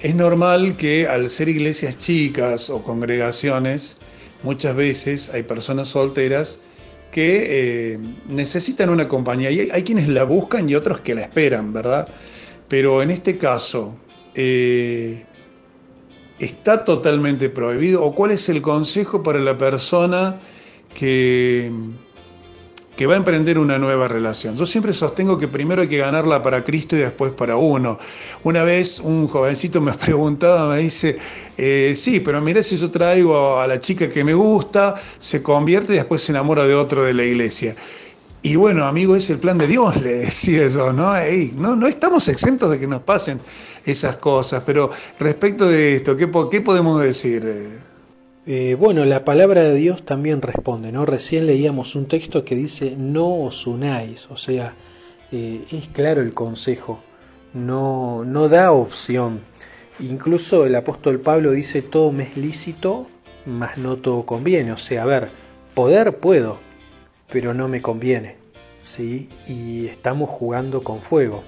Es 0.00 0.14
normal 0.14 0.76
que 0.76 1.06
al 1.06 1.28
ser 1.28 1.48
iglesias 1.48 1.98
chicas 1.98 2.70
o 2.70 2.82
congregaciones, 2.82 3.98
muchas 4.42 4.74
veces 4.74 5.30
hay 5.30 5.42
personas 5.42 5.88
solteras 5.88 6.60
que 7.10 7.94
eh, 7.94 7.98
necesitan 8.28 8.88
una 8.88 9.08
compañía. 9.08 9.50
Y 9.50 9.70
hay, 9.70 9.82
quienes 9.82 10.08
la 10.08 10.24
buscan 10.24 10.68
y 10.70 10.74
otros 10.74 11.00
que 11.00 11.14
la 11.14 11.22
esperan, 11.22 11.72
¿verdad? 11.72 12.08
Pero 12.68 13.02
en 13.02 13.10
este 13.10 13.36
caso, 13.36 13.96
eh, 14.34 15.24
¿está 16.40 16.84
totalmente 16.84 17.48
prohibido? 17.48 18.02
¿O 18.02 18.14
cuál 18.14 18.32
es 18.32 18.48
el 18.48 18.60
consejo 18.62 19.22
para 19.22 19.38
la 19.38 19.56
persona 19.56 20.40
que 20.94 21.70
que 23.00 23.06
va 23.06 23.14
a 23.14 23.16
emprender 23.16 23.58
una 23.58 23.78
nueva 23.78 24.08
relación. 24.08 24.56
Yo 24.56 24.66
siempre 24.66 24.92
sostengo 24.92 25.38
que 25.38 25.48
primero 25.48 25.80
hay 25.80 25.88
que 25.88 25.96
ganarla 25.96 26.42
para 26.42 26.62
Cristo 26.62 26.96
y 26.96 26.98
después 26.98 27.32
para 27.32 27.56
uno. 27.56 27.98
Una 28.44 28.62
vez 28.62 29.00
un 29.00 29.26
jovencito 29.26 29.80
me 29.80 29.94
preguntaba, 29.94 30.74
me 30.74 30.80
dice, 30.80 31.16
eh, 31.56 31.94
sí, 31.96 32.20
pero 32.20 32.42
mira 32.42 32.62
si 32.62 32.76
yo 32.76 32.90
traigo 32.90 33.58
a 33.58 33.66
la 33.66 33.80
chica 33.80 34.10
que 34.10 34.22
me 34.22 34.34
gusta, 34.34 34.96
se 35.16 35.42
convierte 35.42 35.94
y 35.94 35.96
después 35.96 36.22
se 36.22 36.32
enamora 36.32 36.66
de 36.66 36.74
otro 36.74 37.02
de 37.02 37.14
la 37.14 37.24
iglesia. 37.24 37.74
Y 38.42 38.56
bueno, 38.56 38.86
amigo, 38.86 39.16
es 39.16 39.28
el 39.28 39.38
plan 39.38 39.58
de 39.58 39.66
Dios, 39.66 40.00
le 40.00 40.16
decía 40.16 40.66
yo, 40.68 40.92
¿no? 40.94 41.12
no, 41.56 41.76
no 41.76 41.86
estamos 41.86 42.26
exentos 42.28 42.70
de 42.70 42.78
que 42.78 42.86
nos 42.86 43.02
pasen 43.02 43.40
esas 43.84 44.16
cosas, 44.16 44.62
pero 44.64 44.90
respecto 45.18 45.68
de 45.68 45.96
esto, 45.96 46.16
¿qué, 46.16 46.26
podemos 46.26 47.02
decir? 47.02 47.68
Eh, 48.46 48.76
bueno, 48.78 49.04
la 49.04 49.26
palabra 49.26 49.62
de 49.62 49.74
Dios 49.74 50.04
también 50.04 50.40
responde, 50.40 50.90
¿no? 50.90 51.04
Recién 51.04 51.46
leíamos 51.46 51.94
un 51.94 52.06
texto 52.06 52.42
que 52.42 52.54
dice 52.54 52.94
no 52.96 53.42
os 53.42 53.66
unáis, 53.66 54.26
o 54.30 54.36
sea, 54.36 54.74
eh, 55.32 55.62
es 55.70 55.88
claro 55.88 56.22
el 56.22 56.32
consejo, 56.32 57.02
no, 57.52 58.24
no 58.24 58.48
da 58.48 58.72
opción. 58.72 59.40
Incluso 60.00 60.64
el 60.64 60.74
apóstol 60.76 61.20
Pablo 61.20 61.50
dice 61.50 61.82
todo 61.82 62.10
me 62.10 62.24
es 62.24 62.38
lícito, 62.38 63.06
mas 63.44 63.76
no 63.76 63.96
todo 63.96 64.24
conviene, 64.24 64.72
o 64.72 64.78
sea, 64.78 65.02
a 65.02 65.06
ver, 65.06 65.30
poder 65.74 66.16
puedo, 66.16 66.58
pero 67.30 67.54
no 67.54 67.68
me 67.68 67.80
conviene, 67.82 68.36
¿sí? 68.80 69.28
Y 69.46 69.86
estamos 69.86 70.30
jugando 70.30 70.82
con 70.82 71.00
fuego. 71.00 71.42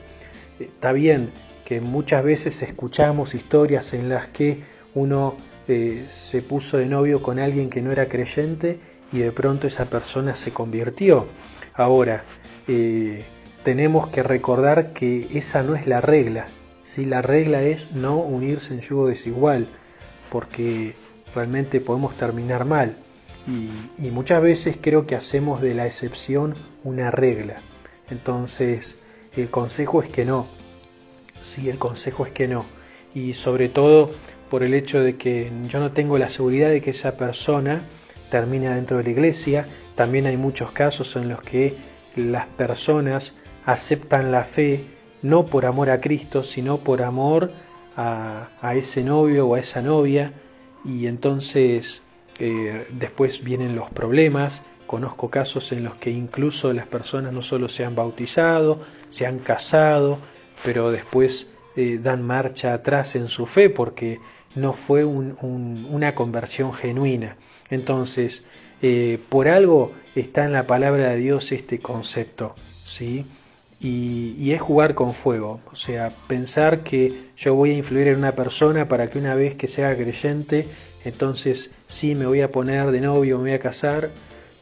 Está 0.59 0.93
bien 0.93 1.31
que 1.65 1.81
muchas 1.81 2.25
veces 2.25 2.63
escuchamos 2.63 3.35
historias 3.35 3.95
en 3.95 4.09
las 4.09 4.29
que 4.29 4.59
uno 4.95 5.37
eh, 5.69 6.07
se 6.11 6.43
puso 6.43 6.79
de 6.79 6.87
novio 6.87 7.23
con 7.23 7.39
alguien 7.39 7.71
que 7.71 7.83
no 7.83 7.93
era 7.93 8.09
creyente 8.09 8.81
y 9.13 9.19
de 9.19 9.33
pronto 9.33 9.67
esa 9.67 9.87
persona 9.87 10.35
se 10.35 10.53
convirtió. 10.53 11.27
Ahora, 11.75 12.25
eh, 12.69 13.25
tenemos 13.63 14.09
que 14.09 14.23
recordar 14.23 14.93
que 14.93 15.29
esa 15.33 15.63
no 15.63 15.75
es 15.75 15.87
la 15.87 16.01
regla. 16.01 16.49
si 16.83 17.05
La 17.05 17.23
regla 17.23 17.63
es 17.63 17.93
no 17.93 18.17
unirse 18.17 18.75
en 18.75 18.81
yugo 18.81 19.07
desigual, 19.07 19.69
porque 20.31 20.95
realmente 21.35 21.81
podemos 21.81 22.17
terminar 22.17 22.65
mal. 22.65 22.97
Y, 23.47 24.11
muchas 24.11 24.43
veces 24.43 24.79
creo 24.81 25.05
que 25.05 25.17
hacemos 25.17 25.61
de 25.61 25.75
la 25.75 25.87
excepción 25.87 26.55
una 26.85 27.11
regla. 27.11 27.57
Entonces, 28.11 28.99
el 29.37 29.51
consejo 29.51 30.03
es 30.03 30.11
que 30.11 30.25
no. 30.25 30.47
Sí, 31.43 31.69
el 31.69 31.79
consejo 31.79 32.25
es 32.25 32.33
que 32.33 32.47
no. 32.47 32.65
Y 33.15 33.33
sobre 33.33 33.69
todo 33.69 34.11
por 34.49 34.63
el 34.63 34.75
hecho 34.75 35.01
de 35.01 35.15
que 35.15 35.51
yo 35.69 35.81
no 35.81 35.93
tengo 35.93 36.19
la 36.19 36.29
seguridad 36.29 36.69
de 36.69 36.81
que 36.81 36.91
esa 36.91 37.15
persona 37.15 37.87
termine 38.31 38.69
dentro 38.71 38.99
de 38.99 39.05
la 39.05 39.11
iglesia. 39.11 39.67
También 39.95 40.27
hay 40.27 40.37
muchos 40.37 40.73
casos 40.73 41.17
en 41.17 41.29
los 41.29 41.43
que 41.43 41.75
las 42.17 42.47
personas 42.47 43.35
aceptan 43.65 44.31
la 44.31 44.45
fe 44.45 44.85
no 45.23 45.47
por 45.47 45.67
amor 45.67 45.91
a 45.91 46.01
Cristo, 46.01 46.43
sino 46.43 46.79
por 46.79 47.03
amor 47.03 47.53
a, 47.97 48.49
ese 48.75 49.05
novio 49.05 49.47
o 49.47 49.55
a 49.55 49.61
esa 49.61 49.81
novia. 49.81 50.33
Y 50.85 51.07
entonces 51.07 52.03
después 52.91 53.45
vienen 53.45 53.77
los 53.77 53.91
problemas. 53.91 54.63
Conozco 54.87 55.31
casos 55.31 55.73
en 55.73 55.85
los 55.85 55.95
que 55.97 56.11
incluso 56.11 56.73
las 56.73 56.87
personas 56.87 57.33
no 57.33 57.43
solo 57.43 57.69
se 57.69 57.85
han 57.85 57.95
bautizado, 57.95 58.79
se 59.11 59.27
han 59.27 59.39
casado, 59.39 60.19
pero 60.65 60.91
después 60.91 61.49
eh, 61.77 61.99
dan 62.03 62.23
marcha 62.23 62.75
atrás 62.75 63.17
en 63.17 63.29
su 63.29 63.47
fe 63.47 63.71
porque 63.71 64.21
no 64.55 64.75
fue 64.75 65.05
una 65.05 66.15
conversión 66.15 66.75
genuina. 66.75 67.37
Entonces, 67.71 68.45
eh, 68.83 69.19
por 69.31 69.49
algo 69.49 69.93
está 70.15 70.45
en 70.45 70.53
la 70.53 70.67
palabra 70.67 71.09
de 71.09 71.17
Dios 71.17 71.53
este 71.53 71.79
concepto, 71.79 72.55
¿sí? 72.85 73.25
Y, 73.81 74.53
es 74.53 74.61
jugar 74.61 74.95
con 74.95 75.15
fuego, 75.15 75.59
o 75.73 75.77
sea, 75.77 76.11
pensar 76.29 76.85
que 76.85 77.31
yo 77.37 77.55
voy 77.55 77.71
a 77.71 77.79
influir 77.79 78.09
en 78.09 78.19
una 78.19 78.35
persona 78.35 78.87
para 78.87 79.09
que 79.09 79.19
una 79.19 79.35
vez 79.35 79.57
que 79.57 79.67
sea 79.67 79.97
creyente, 79.97 80.69
entonces 81.05 81.71
sí 81.87 82.15
me 82.15 82.27
voy 82.27 82.41
a 82.41 82.51
poner 82.51 82.91
de 82.91 83.01
novio, 83.01 83.39
me 83.39 83.45
voy 83.45 83.53
a 83.53 83.61
casar, 83.61 84.11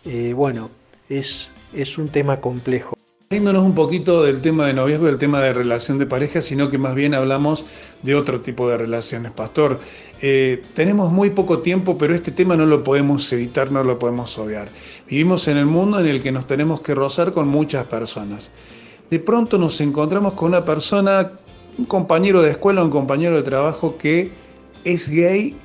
eh, 0.07 0.33
bueno, 0.35 0.71
es, 1.09 1.51
es 1.73 1.99
un 1.99 2.09
tema 2.09 2.41
complejo. 2.41 2.97
Saliéndonos 3.33 3.63
un 3.63 3.77
poquito 3.77 4.25
del 4.25 4.41
tema 4.41 4.67
de 4.67 4.75
noviazgo, 4.75 5.07
del 5.07 5.19
tema 5.19 5.41
de 5.41 5.53
relación 5.53 5.99
de 5.99 6.07
pareja, 6.07 6.41
sino 6.41 6.69
que 6.69 6.79
más 6.79 6.97
bien 6.97 7.15
hablamos 7.15 7.65
de 8.03 8.17
otro 8.17 8.41
tipo 8.41 8.69
de 8.69 8.77
relaciones. 8.77 9.31
Pastor, 9.31 9.79
eh, 10.21 10.65
tenemos 10.75 11.13
muy 11.13 11.31
poco 11.31 11.61
tiempo, 11.61 11.97
pero 11.97 12.13
este 12.13 12.33
tema 12.33 12.57
no 12.57 12.67
lo 12.67 12.83
podemos 12.83 13.33
evitar, 13.33 13.71
no 13.71 13.85
lo 13.85 14.01
podemos 14.01 14.37
obviar. 14.37 14.69
Vivimos 15.09 15.47
en 15.47 15.59
el 15.59 15.67
mundo 15.67 16.01
en 16.01 16.09
el 16.09 16.23
que 16.23 16.33
nos 16.33 16.49
tenemos 16.49 16.81
que 16.81 16.93
rozar 16.93 17.31
con 17.31 17.47
muchas 17.47 17.87
personas. 17.87 18.51
De 19.11 19.21
pronto 19.21 19.59
nos 19.59 19.81
encontramos 19.81 20.33
con 20.33 20.49
una 20.49 20.65
persona, 20.65 21.31
un 21.79 21.85
compañero 21.85 22.43
de 22.43 22.51
escuela, 22.51 22.83
un 22.83 22.91
compañero 22.91 23.37
de 23.37 23.45
trabajo 23.45 23.97
que 23.97 24.33
es 24.83 25.09
gay 25.09 25.57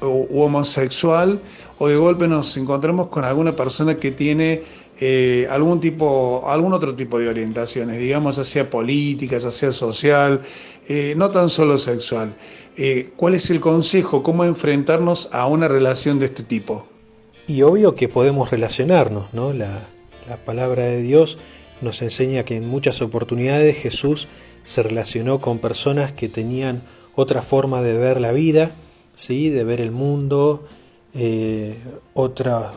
o 0.00 0.26
homosexual, 0.44 1.40
o 1.78 1.88
de 1.88 1.96
golpe 1.96 2.28
nos 2.28 2.56
encontramos 2.56 3.08
con 3.08 3.24
alguna 3.24 3.54
persona 3.54 3.96
que 3.96 4.10
tiene 4.10 4.62
eh, 5.00 5.46
algún 5.50 5.78
tipo, 5.80 6.42
algún 6.48 6.72
otro 6.72 6.94
tipo 6.94 7.18
de 7.18 7.28
orientaciones, 7.28 8.00
digamos, 8.00 8.38
hacia 8.38 8.68
políticas, 8.68 9.44
hacia 9.44 9.72
social, 9.72 10.42
eh, 10.88 11.14
no 11.16 11.30
tan 11.30 11.48
solo 11.48 11.78
sexual. 11.78 12.34
Eh, 12.76 13.10
¿Cuál 13.16 13.34
es 13.34 13.50
el 13.50 13.60
consejo? 13.60 14.22
¿Cómo 14.22 14.44
enfrentarnos 14.44 15.28
a 15.32 15.46
una 15.46 15.68
relación 15.68 16.18
de 16.18 16.26
este 16.26 16.42
tipo? 16.42 16.86
Y 17.46 17.62
obvio 17.62 17.94
que 17.94 18.08
podemos 18.08 18.50
relacionarnos, 18.50 19.32
¿no? 19.32 19.52
La, 19.52 19.88
la 20.28 20.36
palabra 20.44 20.84
de 20.84 21.00
Dios 21.00 21.38
nos 21.80 22.02
enseña 22.02 22.44
que 22.44 22.56
en 22.56 22.66
muchas 22.68 23.00
oportunidades 23.00 23.76
Jesús 23.76 24.28
se 24.64 24.82
relacionó 24.82 25.38
con 25.38 25.60
personas 25.60 26.12
que 26.12 26.28
tenían 26.28 26.82
otra 27.14 27.42
forma 27.42 27.82
de 27.82 27.96
ver 27.96 28.20
la 28.20 28.32
vida, 28.32 28.72
¿sí? 29.18 29.50
de 29.50 29.64
ver 29.64 29.80
el 29.80 29.90
mundo, 29.90 30.64
otra, 32.14 32.70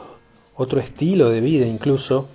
otro 0.56 0.80
estilo 0.80 1.30
de 1.30 1.40
vida 1.40 1.68
incluso, 1.68 2.28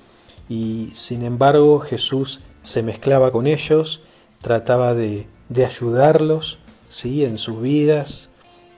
y 0.48 0.90
sin 0.94 1.24
embargo 1.24 1.80
Jesús 1.80 2.40
se 2.62 2.84
mezclaba 2.84 3.32
con 3.32 3.48
ellos, 3.48 4.02
trataba 4.40 4.94
de, 4.94 5.26
ayudarlos 5.66 6.58
¿sí? 6.88 7.24
en 7.24 7.38
sus 7.38 7.60
vidas, 7.60 8.28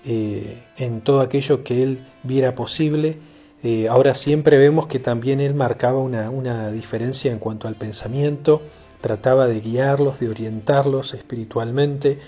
eh, 0.07 0.63
en 0.79 1.03
todo 1.03 1.21
aquello 1.21 1.63
que 1.63 1.83
él 1.83 2.07
viera 2.25 2.55
posible, 2.55 3.19
Eh, 3.65 3.89
ahora 3.89 4.15
siempre 4.15 4.57
vemos 4.57 4.87
que 4.87 5.01
también 5.01 5.41
él 5.41 5.53
marcaba 5.55 5.99
una, 5.99 6.31
una 6.31 6.71
diferencia 6.71 7.33
en 7.33 7.41
cuanto 7.41 7.67
al 7.67 7.75
pensamiento, 7.75 8.63
trataba 9.01 9.49
de 9.49 9.61
guiarlos, 9.61 10.21
de 10.21 10.29
orientarlos 10.29 11.13
espiritualmente 11.13 12.21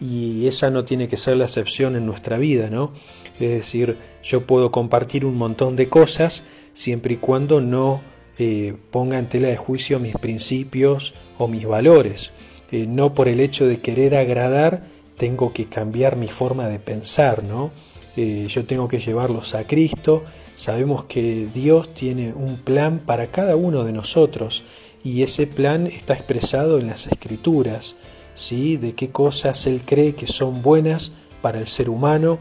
y 0.00 0.46
esa 0.46 0.70
no 0.70 0.84
tiene 0.84 1.08
que 1.08 1.16
ser 1.16 1.36
la 1.36 1.44
excepción 1.44 1.96
en 1.96 2.06
nuestra 2.06 2.38
vida, 2.38 2.68
¿no? 2.70 2.92
Es 3.40 3.50
decir, 3.50 3.98
yo 4.22 4.46
puedo 4.46 4.70
compartir 4.70 5.24
un 5.24 5.36
montón 5.36 5.76
de 5.76 5.88
cosas 5.88 6.44
siempre 6.72 7.14
y 7.14 7.16
cuando 7.16 7.60
no 7.60 8.02
eh, 8.38 8.74
ponga 8.90 9.18
en 9.18 9.28
tela 9.28 9.48
de 9.48 9.56
juicio 9.56 9.98
mis 9.98 10.16
principios 10.16 11.14
o 11.38 11.48
mis 11.48 11.66
valores. 11.66 12.32
Eh, 12.70 12.86
no 12.86 13.14
por 13.14 13.28
el 13.28 13.40
hecho 13.40 13.66
de 13.66 13.78
querer 13.78 14.14
agradar 14.14 14.84
tengo 15.16 15.52
que 15.52 15.66
cambiar 15.66 16.16
mi 16.16 16.28
forma 16.28 16.68
de 16.68 16.78
pensar, 16.78 17.44
¿no? 17.44 17.70
Eh, 18.16 18.46
yo 18.48 18.66
tengo 18.66 18.88
que 18.88 18.98
llevarlos 18.98 19.54
a 19.54 19.66
Cristo. 19.66 20.24
Sabemos 20.54 21.04
que 21.04 21.46
Dios 21.52 21.94
tiene 21.94 22.32
un 22.32 22.56
plan 22.56 22.98
para 22.98 23.30
cada 23.30 23.56
uno 23.56 23.84
de 23.84 23.92
nosotros 23.92 24.64
y 25.04 25.22
ese 25.22 25.46
plan 25.46 25.86
está 25.86 26.14
expresado 26.14 26.78
en 26.78 26.88
las 26.88 27.06
escrituras, 27.06 27.96
¿sí? 28.36 28.76
De 28.76 28.94
qué 28.94 29.10
cosas 29.10 29.66
Él 29.66 29.82
cree 29.84 30.14
que 30.14 30.28
son 30.28 30.62
buenas 30.62 31.10
para 31.42 31.58
el 31.58 31.66
ser 31.66 31.90
humano, 31.90 32.38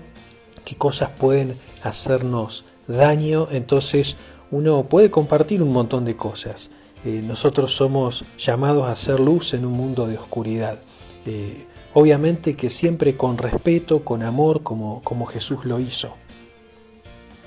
qué 0.63 0.75
cosas 0.75 1.09
pueden 1.17 1.55
hacernos 1.81 2.65
daño. 2.87 3.47
Entonces 3.49 4.17
uno 4.51 4.83
puede 4.83 5.09
compartir 5.09 5.63
un 5.63 5.73
montón 5.73 6.05
de 6.05 6.15
cosas. 6.15 6.69
Eh, 7.03 7.21
nosotros 7.23 7.73
somos 7.73 8.25
llamados 8.37 8.87
a 8.87 8.91
hacer 8.91 9.19
luz 9.19 9.53
en 9.53 9.65
un 9.65 9.73
mundo 9.73 10.07
de 10.07 10.17
oscuridad. 10.17 10.79
Eh, 11.25 11.65
obviamente 11.93 12.55
que 12.55 12.69
siempre 12.69 13.15
con 13.17 13.37
respeto, 13.37 14.03
con 14.03 14.21
amor, 14.21 14.61
como, 14.61 15.01
como 15.03 15.25
Jesús 15.25 15.65
lo 15.65 15.79
hizo. 15.79 16.15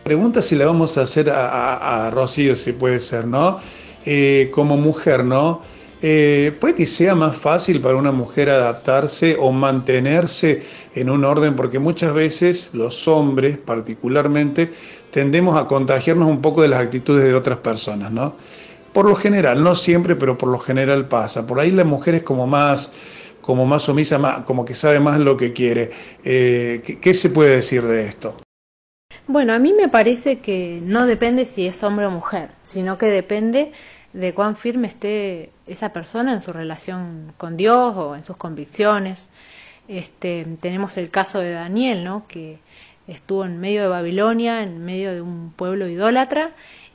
Pregunta 0.05 0.41
si 0.41 0.57
la 0.57 0.67
vamos 0.67 0.97
a 0.97 1.03
hacer 1.03 1.29
a, 1.31 2.11
Rocío, 2.11 2.55
si 2.55 2.73
puede 2.73 2.99
ser, 2.99 3.27
¿no? 3.27 3.59
Eh, 4.07 4.51
como 4.55 4.79
mujer, 4.79 5.23
¿no? 5.23 5.61
Eh, 6.01 6.57
¿Puede 6.61 6.77
que 6.77 6.87
sea 6.87 7.15
más 7.15 7.37
fácil 7.37 7.81
para 7.81 7.97
una 7.97 8.13
mujer 8.13 8.51
adaptarse 8.51 9.37
o 9.39 9.51
mantenerse 9.51 10.63
en 10.95 11.11
un 11.11 11.25
orden? 11.25 11.57
Porque 11.57 11.79
muchas 11.79 12.15
veces 12.15 12.71
los 12.73 13.09
hombres, 13.09 13.59
particularmente, 13.59 14.71
tendemos 15.11 15.57
a 15.57 15.67
contagiarnos 15.67 16.29
un 16.29 16.41
poco 16.41 16.63
de 16.63 16.69
las 16.69 16.81
actitudes 16.81 17.25
de 17.25 17.35
otras 17.35 17.59
personas, 17.59 18.13
¿no? 18.13 18.37
Por 18.93 19.09
lo 19.09 19.15
general, 19.15 19.63
no 19.63 19.75
siempre, 19.75 20.17
pero 20.17 20.39
por 20.39 20.49
lo 20.49 20.59
general 20.59 21.09
pasa. 21.09 21.47
Por 21.47 21.61
ahí 21.61 21.71
la 21.71 21.85
mujer 21.85 22.15
es 22.15 22.23
como 22.23 22.47
más 22.47 22.93
como 23.49 23.65
más 23.65 23.85
sumisa, 23.85 24.45
como 24.47 24.63
que 24.67 24.75
sabe 24.75 25.01
más 25.01 25.19
lo 25.19 25.35
que 25.35 25.55
quiere. 25.55 25.91
Eh, 26.23 26.99
¿qué, 27.01 27.15
se 27.15 27.31
puede 27.31 27.57
decir 27.57 27.83
de 27.83 28.07
esto? 28.07 28.37
Bueno, 29.27 29.55
a 29.55 29.59
mí 29.59 29.73
me 29.73 29.89
parece 29.89 30.41
que 30.41 30.83
no 30.85 31.07
depende 31.07 31.47
si 31.47 31.67
es 31.67 31.83
hombre 31.83 32.05
o 32.05 32.11
mujer, 32.11 32.51
sino 32.61 32.99
que 32.99 33.07
depende 33.07 33.73
de 34.19 34.35
cuán 34.35 34.57
firme 34.57 34.89
esté 34.89 35.53
esa 35.69 35.93
persona 35.93 36.33
en 36.33 36.43
su 36.43 36.53
relación 36.53 37.33
con 37.37 37.57
Dios 37.57 37.97
o 37.97 38.17
en 38.17 38.25
sus 38.25 38.37
convicciones. 38.37 39.29
Este, 39.87 40.45
tenemos 40.61 40.97
el 40.97 41.09
caso 41.09 41.39
de 41.39 41.53
Daniel, 41.53 42.03
¿no? 42.03 42.27
que 42.27 42.59
estuvo 43.07 43.45
en 43.45 43.61
medio 43.61 43.83
de 43.83 43.89
Babilonia, 43.89 44.65
en 44.65 44.85
medio 44.85 45.15
de 45.15 45.21
un 45.21 45.53
pueblo 45.53 45.87
idólatra, 45.87 46.51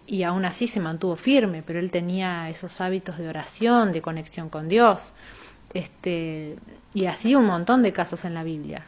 y 0.05 0.23
aún 0.23 0.43
así 0.43 0.67
se 0.67 0.81
mantuvo 0.81 1.15
firme, 1.15 1.63
pero 1.65 1.79
él 1.79 1.91
tenía 1.91 2.49
esos 2.49 2.81
hábitos 2.81 3.17
de 3.17 3.29
oración, 3.29 3.93
de 3.93 4.01
conexión 4.01 4.49
con 4.49 4.67
Dios. 4.67 5.13
Este, 5.73 6.57
y 6.93 7.05
así 7.05 7.35
un 7.35 7.45
montón 7.45 7.83
de 7.83 7.93
casos 7.93 8.25
en 8.25 8.33
la 8.33 8.43
Biblia, 8.43 8.85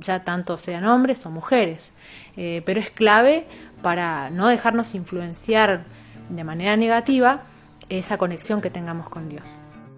ya 0.00 0.24
tanto 0.24 0.58
sean 0.58 0.84
hombres 0.84 1.24
o 1.26 1.30
mujeres. 1.30 1.92
Eh, 2.36 2.62
pero 2.66 2.80
es 2.80 2.90
clave 2.90 3.46
para 3.82 4.30
no 4.30 4.48
dejarnos 4.48 4.96
influenciar 4.96 5.84
de 6.28 6.42
manera 6.42 6.76
negativa 6.76 7.44
esa 7.88 8.18
conexión 8.18 8.60
que 8.60 8.70
tengamos 8.70 9.08
con 9.08 9.28
Dios. 9.28 9.44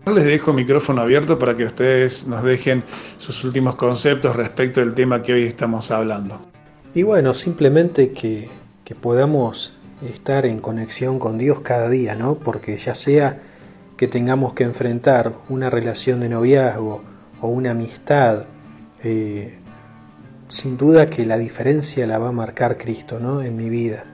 Les 0.07 0.25
dejo 0.25 0.53
micrófono 0.53 1.03
abierto 1.03 1.39
para 1.39 1.57
que 1.57 1.65
ustedes 1.65 2.27
nos 2.27 2.43
dejen 2.43 2.83
sus 3.19 3.45
últimos 3.45 3.77
conceptos 3.77 4.35
respecto 4.35 4.81
del 4.81 4.95
tema 4.95 5.23
que 5.23 5.35
hoy 5.35 5.45
estamos 5.45 5.91
hablando. 5.91 6.41
Y 6.95 7.03
bueno, 7.03 7.35
simplemente 7.35 8.13
que, 8.13 8.49
que 8.85 8.95
podamos 8.95 9.75
estar 10.09 10.47
en 10.47 10.59
conexión 10.59 11.19
con 11.19 11.39
Dios 11.39 11.61
cada 11.61 11.89
día, 11.89 12.15
¿no? 12.15 12.37
Porque 12.37 12.77
ya 12.79 12.95
sea 12.95 13.41
que 13.97 14.09
tengamos 14.09 14.55
que 14.55 14.65
enfrentar 14.65 15.35
una 15.51 15.69
relación 15.69 16.21
de 16.21 16.31
noviazgo 16.31 17.03
o 17.43 17.49
una 17.49 17.73
amistad, 17.73 18.47
eh, 19.05 19.59
sin 20.49 20.79
duda 20.79 21.07
que 21.07 21.27
la 21.27 21.37
diferencia 21.37 22.07
la 22.07 22.19
va 22.19 22.31
a 22.31 22.33
marcar 22.33 22.79
Cristo 22.79 23.21
¿no? 23.21 23.43
en 23.43 23.57
mi 23.57 23.69
vida. 23.69 24.05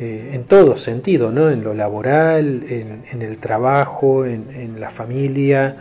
Eh, 0.00 0.30
en 0.34 0.44
todo 0.44 0.76
sentido, 0.76 1.32
¿no? 1.32 1.50
en 1.50 1.64
lo 1.64 1.74
laboral, 1.74 2.62
en, 2.68 3.20
el 3.20 3.38
trabajo, 3.38 4.24
en, 4.24 4.80
la 4.80 4.90
familia, 4.90 5.76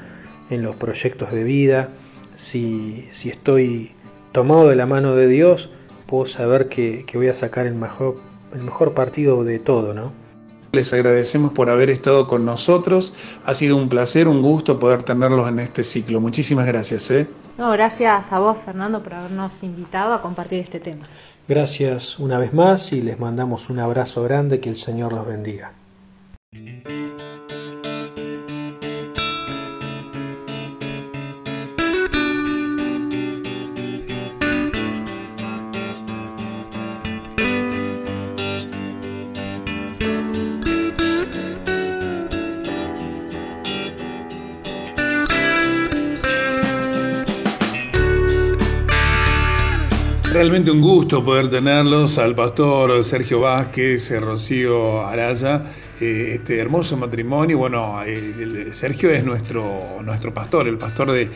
en 0.50 0.64
los 0.64 0.76
proyectos 0.76 1.32
de 1.32 1.44
vida. 1.44 1.90
Si, 2.36 3.08
estoy 3.26 3.92
tomado 4.32 4.70
de 4.70 4.76
la 4.76 4.88
mano 4.88 5.14
de 5.14 5.28
Dios, 5.28 5.70
puedo 6.08 6.26
saber 6.26 6.68
que, 6.68 7.06
que 7.06 7.18
voy 7.20 7.28
a 7.28 7.36
sacar 7.36 7.68
el 7.68 7.76
mejor, 7.76 8.20
el 8.56 8.64
mejor 8.64 8.96
partido 8.96 9.44
de 9.44 9.60
todo, 9.60 9.94
¿no? 9.94 10.12
Les 10.72 10.92
agradecemos 10.94 11.54
por 11.54 11.70
haber 11.70 11.92
estado 11.92 12.26
con 12.26 12.44
nosotros. 12.44 13.16
Ha 13.46 13.54
sido 13.54 13.78
un 13.78 13.88
placer, 13.88 14.28
un 14.28 14.42
gusto 14.42 14.80
poder 14.80 15.04
tenerlos 15.04 15.48
en 15.48 15.60
este 15.60 15.84
ciclo. 15.84 16.20
Muchísimas 16.20 16.66
gracias. 16.66 17.10
¿eh? 17.12 17.28
No, 17.58 17.72
gracias 17.72 18.34
a 18.34 18.40
vos, 18.40 18.58
Fernando, 18.58 19.02
por 19.02 19.14
habernos 19.14 19.64
invitado 19.64 20.14
a 20.14 20.22
compartir 20.22 20.60
este 20.60 20.80
tema. 20.80 21.08
Gracias 21.48 22.20
una 22.20 22.38
vez 22.38 22.54
más 22.54 22.92
y 22.92 23.02
les 23.02 23.20
mandamos 23.20 23.70
un 23.70 23.80
abrazo 23.80 24.24
grande. 24.24 24.60
Que 24.60 24.70
el 24.70 24.76
Señor 24.76 25.14
los 25.14 25.26
bendiga. 25.26 25.74
Realmente 50.48 50.72
un 50.72 50.80
gusto 50.80 51.22
poder 51.22 51.50
tenerlos 51.50 52.18
al 52.18 52.34
pastor 52.34 53.04
Sergio 53.04 53.42
Vázquez, 53.42 54.10
eh, 54.12 54.20
Rocío 54.22 55.06
Araya, 55.06 55.62
eh, 56.00 56.36
este 56.36 56.58
hermoso 56.58 56.96
matrimonio. 56.96 57.58
Bueno, 57.58 58.02
eh, 58.06 58.70
Sergio 58.72 59.12
es 59.12 59.26
nuestro, 59.26 59.98
nuestro 60.06 60.34
pastor, 60.34 60.70
el 60.70 60.78
pastor 60.78 61.12
de, 61.12 61.30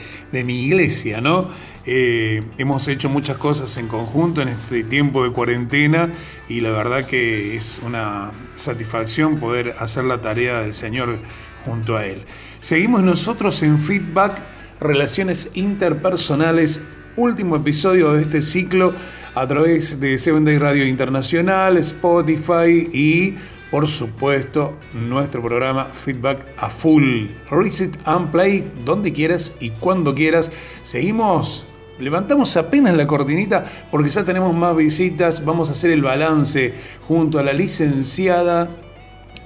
mi 0.46 0.64
iglesia, 0.64 1.20
¿no? 1.20 1.50
hemos 1.86 2.88
hecho 2.88 3.10
muchas 3.10 3.36
cosas 3.36 3.76
en 3.76 3.90
conjunto 3.90 4.42
en 4.44 4.48
este 4.48 4.86
tiempo 4.86 5.26
de 5.26 5.32
cuarentena 5.32 6.08
y 6.48 6.62
la 6.62 6.70
verdad 6.70 7.06
que 7.06 7.58
es 7.58 7.82
una 7.86 8.32
satisfacción 8.56 9.42
poder 9.42 9.76
hacer 9.80 10.06
la 10.06 10.22
tarea 10.22 10.62
del 10.62 10.74
Señor 10.74 11.18
junto 11.66 11.98
a 11.98 12.06
Él. 12.06 12.24
Seguimos 12.62 13.04
nosotros 13.04 13.62
en 13.62 13.78
Feedback, 13.78 14.42
Relaciones 14.80 15.52
Interpersonales 15.54 16.82
último 17.16 17.56
episodio 17.56 18.14
de 18.14 18.22
este 18.24 18.42
ciclo 18.42 18.94
a 19.36 19.48
través 19.48 20.00
de 20.00 20.18
Seven 20.18 20.46
Day 20.46 20.58
Radio 20.58 20.86
Internacional, 20.86 21.78
Spotify 21.78 22.90
y, 22.92 23.36
por 23.70 23.88
supuesto, 23.88 24.78
nuestro 24.94 25.42
programa 25.42 25.86
Feedback 25.86 26.46
a 26.58 26.70
Full. 26.70 27.28
Reset 27.50 27.98
and 28.06 28.32
Play 28.32 28.70
donde 28.86 29.14
quieras 29.14 29.54
y 29.60 29.70
cuando 29.72 30.14
quieras. 30.14 30.52
Seguimos. 30.82 31.66
Levantamos 32.00 32.58
apenas 32.58 32.96
la 32.96 33.06
cortinita 33.06 33.66
porque 33.92 34.10
ya 34.10 34.24
tenemos 34.24 34.56
más 34.56 34.76
visitas. 34.76 35.46
Vamos 35.46 35.70
a 35.70 35.74
hacer 35.74 35.92
el 35.92 36.02
balance 36.02 36.74
junto 37.08 37.38
a 37.38 37.44
la 37.44 37.54
licenciada 37.54 38.68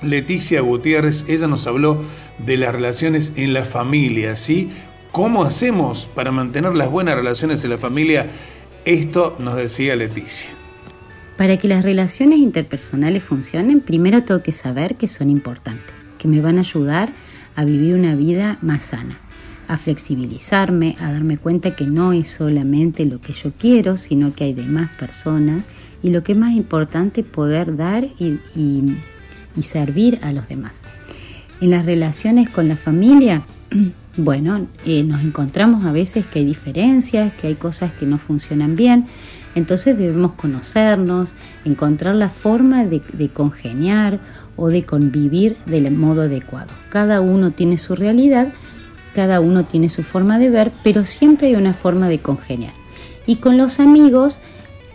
Leticia 0.02 0.62
Gutiérrez. 0.62 1.26
Ella 1.28 1.48
nos 1.48 1.68
habló 1.68 2.02
de 2.38 2.58
las 2.58 2.74
relaciones 2.74 3.34
en 3.36 3.54
la 3.54 3.66
familia, 3.66 4.36
¿sí? 4.36 4.72
¿Cómo 5.16 5.46
hacemos 5.46 6.10
para 6.14 6.34
mantener 6.34 6.76
las 6.76 6.92
buenas 6.92 7.16
relaciones 7.16 7.64
en 7.64 7.70
la 7.70 7.78
familia? 7.78 8.28
Esto 8.84 9.38
nos 9.40 9.56
decía 9.56 9.96
Leticia. 9.96 10.50
Para 11.38 11.56
que 11.56 11.70
las 11.70 11.86
relaciones 11.86 12.40
interpersonales 12.40 13.24
funcionen, 13.24 13.80
primero 13.80 14.26
tengo 14.26 14.44
que 14.44 14.52
saber 14.52 14.98
que 14.98 15.08
son 15.08 15.30
importantes, 15.30 16.10
que 16.18 16.28
me 16.28 16.42
van 16.42 16.58
a 16.58 16.68
ayudar 16.68 17.14
a 17.56 17.64
vivir 17.64 17.96
una 17.96 18.14
vida 18.14 18.58
más 18.62 18.84
sana, 18.84 19.18
a 19.70 19.78
flexibilizarme, 19.78 20.98
a 21.00 21.14
darme 21.14 21.38
cuenta 21.38 21.78
que 21.78 21.86
no 21.86 22.12
es 22.12 22.28
solamente 22.28 23.06
lo 23.06 23.22
que 23.22 23.32
yo 23.32 23.54
quiero, 23.58 23.96
sino 23.96 24.36
que 24.36 24.44
hay 24.44 24.54
demás 24.54 24.92
personas 25.00 25.64
y 26.04 26.10
lo 26.10 26.24
que 26.24 26.34
es 26.34 26.38
más 26.38 26.52
importante, 26.52 27.24
poder 27.24 27.78
dar 27.78 28.04
y, 28.20 28.38
y 29.56 29.64
servir 29.64 30.20
a 30.24 30.34
los 30.34 30.50
demás. 30.50 30.84
En 31.62 31.70
las 31.70 31.86
relaciones 31.86 32.50
con 32.50 32.68
la 32.68 32.76
familia, 32.76 33.44
bueno, 34.18 34.68
eh, 34.86 35.04
nos 35.04 35.22
encontramos 35.24 35.86
a 35.86 35.92
veces 35.92 36.26
que 36.26 36.40
hay 36.40 36.46
diferencias, 36.46 37.34
que 37.34 37.48
hay 37.48 37.56
cosas 37.56 37.92
que 37.94 38.06
no 38.06 38.18
funcionan 38.18 38.76
bien, 38.76 39.08
Entonces 39.56 39.98
debemos 39.98 40.34
conocernos, 40.34 41.34
encontrar 41.64 42.16
la 42.16 42.28
forma 42.28 42.84
de, 42.84 43.02
de 43.14 43.30
congeniar 43.30 44.20
o 44.58 44.68
de 44.68 44.84
convivir 44.84 45.56
del 45.66 45.90
modo 45.92 46.24
adecuado. 46.24 46.72
Cada 46.90 47.22
uno 47.22 47.52
tiene 47.52 47.78
su 47.78 47.96
realidad, 47.96 48.54
cada 49.14 49.40
uno 49.40 49.64
tiene 49.64 49.88
su 49.88 50.04
forma 50.04 50.40
de 50.40 50.50
ver, 50.50 50.74
pero 50.84 51.06
siempre 51.06 51.48
hay 51.48 51.56
una 51.56 51.74
forma 51.74 52.10
de 52.10 52.20
congeniar. 52.20 52.74
Y 53.26 53.38
con 53.38 53.56
los 53.58 53.80
amigos 53.80 54.42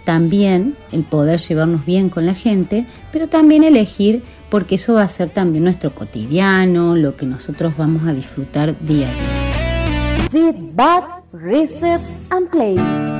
también 0.05 0.77
el 0.93 1.05
poder 1.05 1.41
llevarnos 1.41 1.87
bien 1.87 2.11
con 2.11 2.27
la 2.27 2.35
gente, 2.35 2.85
pero 3.13 3.29
también 3.29 3.65
elegir 3.65 4.23
porque 4.51 4.75
eso 4.75 4.95
va 4.95 5.03
a 5.03 5.09
ser 5.09 5.31
también 5.31 5.65
nuestro 5.65 5.95
cotidiano, 5.95 6.97
lo 6.97 7.17
que 7.17 7.27
nosotros 7.27 7.75
vamos 7.77 8.07
a 8.07 8.13
disfrutar 8.13 8.79
día 8.81 9.09
a 9.09 9.15
día. 9.15 10.29
Feedback, 10.31 11.05
Reset 11.33 12.01
and 12.31 12.49
Play. 12.51 13.20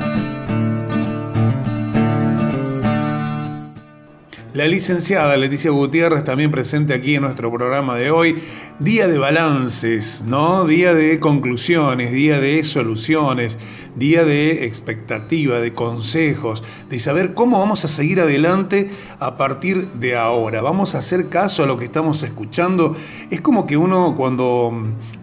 La 4.53 4.67
licenciada 4.67 5.37
Leticia 5.37 5.71
Gutiérrez 5.71 6.25
también 6.25 6.51
presente 6.51 6.93
aquí 6.93 7.15
en 7.15 7.23
nuestro 7.23 7.53
programa 7.53 7.95
de 7.95 8.11
hoy. 8.11 8.43
Día 8.81 9.07
de 9.07 9.17
balances, 9.17 10.25
¿no? 10.27 10.65
Día 10.65 10.93
de 10.93 11.21
conclusiones, 11.21 12.11
día 12.11 12.41
de 12.41 12.65
soluciones, 12.65 13.61
día 13.95 14.25
de 14.25 14.65
expectativa, 14.67 15.61
de 15.61 15.73
consejos, 15.73 16.65
de 16.89 16.99
saber 16.99 17.35
cómo 17.35 17.61
vamos 17.61 17.85
a 17.85 17.89
seguir 17.89 18.21
adelante 18.21 18.91
a 19.21 19.37
partir 19.37 19.87
de 20.01 20.17
ahora. 20.17 20.63
Vamos 20.63 20.97
a 20.97 20.99
hacer 20.99 21.29
caso 21.29 21.63
a 21.63 21.67
lo 21.67 21.77
que 21.77 21.85
estamos 21.85 22.25
escuchando. 22.25 22.97
Es 23.31 23.41
como 23.41 23.69
que 23.69 23.77
uno 23.77 24.17
cuando 24.17 24.73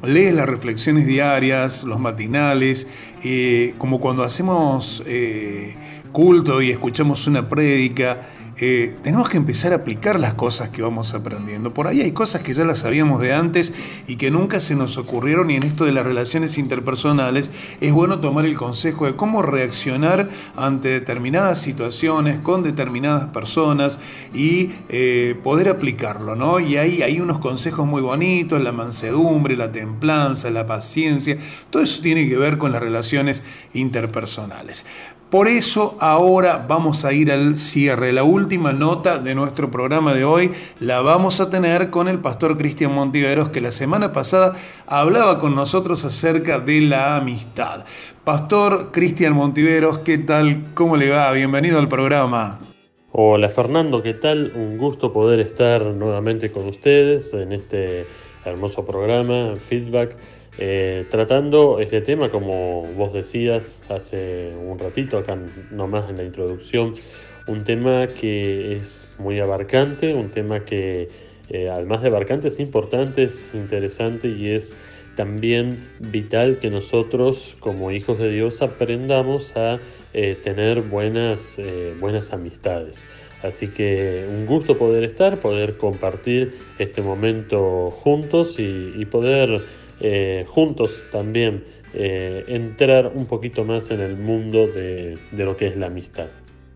lee 0.04 0.32
las 0.32 0.48
reflexiones 0.48 1.06
diarias, 1.06 1.84
los 1.84 2.00
matinales, 2.00 2.88
eh, 3.26 3.74
como 3.78 4.00
cuando 4.00 4.24
hacemos 4.24 5.04
eh, 5.06 5.76
culto 6.14 6.62
y 6.62 6.72
escuchamos 6.72 7.28
una 7.28 7.50
prédica, 7.50 8.22
eh, 8.60 8.96
tenemos 9.04 9.30
que 9.30 9.38
empezar 9.38 9.72
a 9.74 9.78
aplicar 9.78 10.20
las 10.20 10.34
cosas 10.34 10.70
que 10.70 10.82
vamos 10.82 11.14
aprendiendo. 11.14 11.74
Por 11.74 11.88
ahí 11.88 12.02
hay 12.02 12.12
cosas 12.12 12.42
que 12.42 12.54
ya 12.54 12.66
las 12.66 12.80
sabíamos 12.80 13.22
de 13.22 13.34
antes 13.34 13.72
y 14.08 14.16
que 14.16 14.32
nunca 14.32 14.60
se 14.60 14.76
nos 14.76 14.98
ocurrieron 14.98 15.52
y 15.52 15.56
en 15.56 15.64
esto 15.64 15.86
de 15.86 15.92
las 15.92 16.06
relaciones 16.06 16.58
interpersonales 16.58 17.52
es 17.82 17.92
bueno 17.94 18.20
tomar 18.20 18.46
el 18.46 18.56
consejo 18.56 19.06
de 19.06 19.16
cómo 19.16 19.44
reaccionar 19.44 20.30
ante 20.56 20.90
determinadas 20.90 21.62
situaciones 21.62 22.40
con 22.40 22.64
determinadas 22.64 23.26
personas 23.26 24.00
y 24.34 24.72
eh, 24.90 25.36
poder 25.44 25.70
aplicarlo, 25.70 26.36
¿no? 26.36 26.60
Y 26.60 26.78
ahí 26.78 27.04
hay 27.04 27.20
unos 27.20 27.38
consejos 27.40 27.86
muy 27.86 28.02
bonitos, 28.02 28.62
la 28.62 28.72
mansedumbre, 28.72 29.56
la 29.56 29.72
templanza, 29.72 30.50
la 30.50 30.66
paciencia, 30.66 31.38
todo 31.70 31.84
eso 31.84 32.02
tiene 32.02 32.28
que 32.28 32.38
ver 32.38 32.58
con 32.58 32.72
las 32.72 32.82
relaciones 32.82 33.44
interpersonales. 33.74 34.86
Por 35.30 35.50
eso 35.50 35.98
ahora 36.00 36.66
vamos 36.70 37.04
a 37.04 37.12
ir 37.12 37.34
al 37.34 37.58
cierre. 37.58 38.14
La 38.14 38.24
última 38.24 38.72
nota 38.72 39.18
de 39.18 39.36
nuestro 39.36 39.70
programa 39.70 40.14
de 40.14 40.24
hoy 40.24 40.52
la 40.80 41.02
vamos 41.02 41.42
a 41.42 41.50
tener 41.50 41.90
con 41.90 42.08
el 42.08 42.20
pastor 42.20 42.58
Cristian 42.58 42.94
Montiveros, 42.94 43.50
que 43.50 43.60
la 43.60 43.72
semana 43.72 44.14
pasada 44.14 44.56
hablaba 44.86 45.38
con 45.38 45.54
nosotros 45.54 46.06
acerca 46.06 46.62
de 46.62 46.80
la 46.80 47.18
amistad. 47.18 47.84
Pastor 48.24 48.94
Cristian 48.94 49.34
Montiveros, 49.34 50.00
¿qué 50.00 50.18
tal? 50.18 50.68
¿Cómo 50.74 50.96
le 50.96 51.10
va? 51.10 51.30
Bienvenido 51.34 51.78
al 51.78 51.90
programa. 51.90 52.62
Hola 53.12 53.50
Fernando, 53.50 54.02
¿qué 54.02 54.14
tal? 54.14 54.54
Un 54.56 54.78
gusto 54.78 55.12
poder 55.12 55.42
estar 55.42 55.84
nuevamente 55.88 56.54
con 56.54 56.70
ustedes 56.70 57.34
en 57.34 57.52
este 57.52 58.06
hermoso 58.46 58.86
programa, 58.86 59.56
Feedback 59.68 60.16
eh, 60.60 61.06
tratando 61.12 61.80
este 61.80 62.02
tema, 62.02 62.30
como 62.30 62.82
vos 62.96 63.14
decías 63.14 63.80
hace 63.90 64.52
un 64.56 64.80
ratito, 64.80 65.20
acá 65.20 65.38
nomás 65.70 66.10
en 66.10 66.18
la 66.18 66.24
introducción, 66.24 66.96
un 67.46 67.64
tema 67.64 68.08
que 68.08 68.76
es 68.76 69.08
muy 69.20 69.40
abarcante, 69.40 70.16
un 70.16 70.32
tema 70.32 70.66
que 70.66 71.10
eh, 71.50 71.70
además 71.70 72.02
de 72.02 72.08
abarcante 72.08 72.48
es 72.48 72.60
importante, 72.60 73.24
es 73.24 73.52
interesante 73.54 74.30
y 74.30 74.50
es 74.50 74.76
también 75.16 75.78
vital 76.00 76.58
que 76.60 76.70
nosotros 76.72 77.56
como 77.60 77.92
hijos 77.92 78.18
de 78.18 78.32
Dios 78.32 78.62
aprendamos 78.64 79.56
a 79.56 79.80
eh, 80.14 80.38
tener 80.44 80.82
buenas, 80.82 81.58
buenas 82.00 82.34
amistades. 82.34 83.08
Así 83.44 83.68
que 83.68 84.26
un 84.28 84.48
gusto 84.48 84.78
poder 84.78 85.04
estar, 85.04 85.40
poder 85.40 85.78
compartir 85.78 86.56
este 86.80 87.04
momento 87.04 87.92
juntos 87.92 88.56
y 88.58 89.06
poder 89.06 89.62
eh, 90.00 90.46
juntos 90.48 90.92
también 91.12 91.64
eh, 91.94 92.44
entrar 92.48 93.12
un 93.14 93.26
poquito 93.26 93.64
más 93.64 93.90
en 93.90 94.02
el 94.02 94.18
mundo 94.18 94.68
de, 94.68 95.18
lo 95.32 95.58
que 95.58 95.68
es 95.68 95.78
la 95.78 95.88
amistad. 95.88 96.28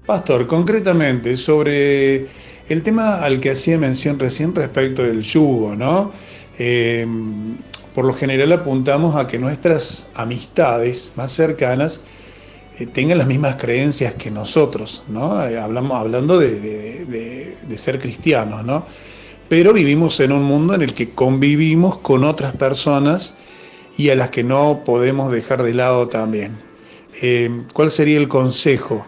Pastor, 0.06 0.48
concretamente 0.48 1.38
sobre 1.38 2.26
el 2.68 2.82
tema 2.84 3.22
al 3.22 3.40
que 3.40 3.52
hacía 3.52 3.78
mención 3.78 4.18
recién 4.18 4.56
respecto 4.56 5.04
del 5.04 5.22
yugo, 5.22 5.76
¿no? 5.76 6.12
Eh, 6.58 7.06
por 7.94 8.06
lo 8.06 8.14
general 8.14 8.52
apuntamos 8.54 9.16
a 9.16 9.28
que 9.28 9.38
nuestras 9.38 10.10
amistades 10.16 11.12
más 11.16 11.32
cercanas 11.32 12.02
tengan 12.94 13.18
las 13.18 13.28
mismas 13.28 13.58
creencias 13.58 14.16
que 14.16 14.32
nosotros, 14.32 15.04
¿no? 15.10 15.34
hablamos, 15.34 15.98
hablando 15.98 16.40
de, 16.40 17.06
de 17.06 17.78
ser 17.78 18.00
cristianos, 18.00 18.66
¿no? 18.66 18.86
Pero 19.52 19.74
vivimos 19.74 20.18
en 20.22 20.32
un 20.32 20.44
mundo 20.44 20.76
en 20.76 20.82
el 20.82 20.94
que 20.94 21.10
convivimos 21.10 21.98
con 21.98 22.24
otras 22.24 22.56
personas 22.56 23.38
y 23.98 24.08
a 24.08 24.16
las 24.16 24.30
que 24.30 24.46
no 24.46 24.84
podemos 24.86 25.30
dejar 25.30 25.62
de 25.62 25.74
lado 25.74 26.08
también. 26.08 26.54
Eh, 27.22 27.64
¿Cuál 27.74 27.92
sería 27.92 28.18
el 28.18 28.30
consejo? 28.30 29.06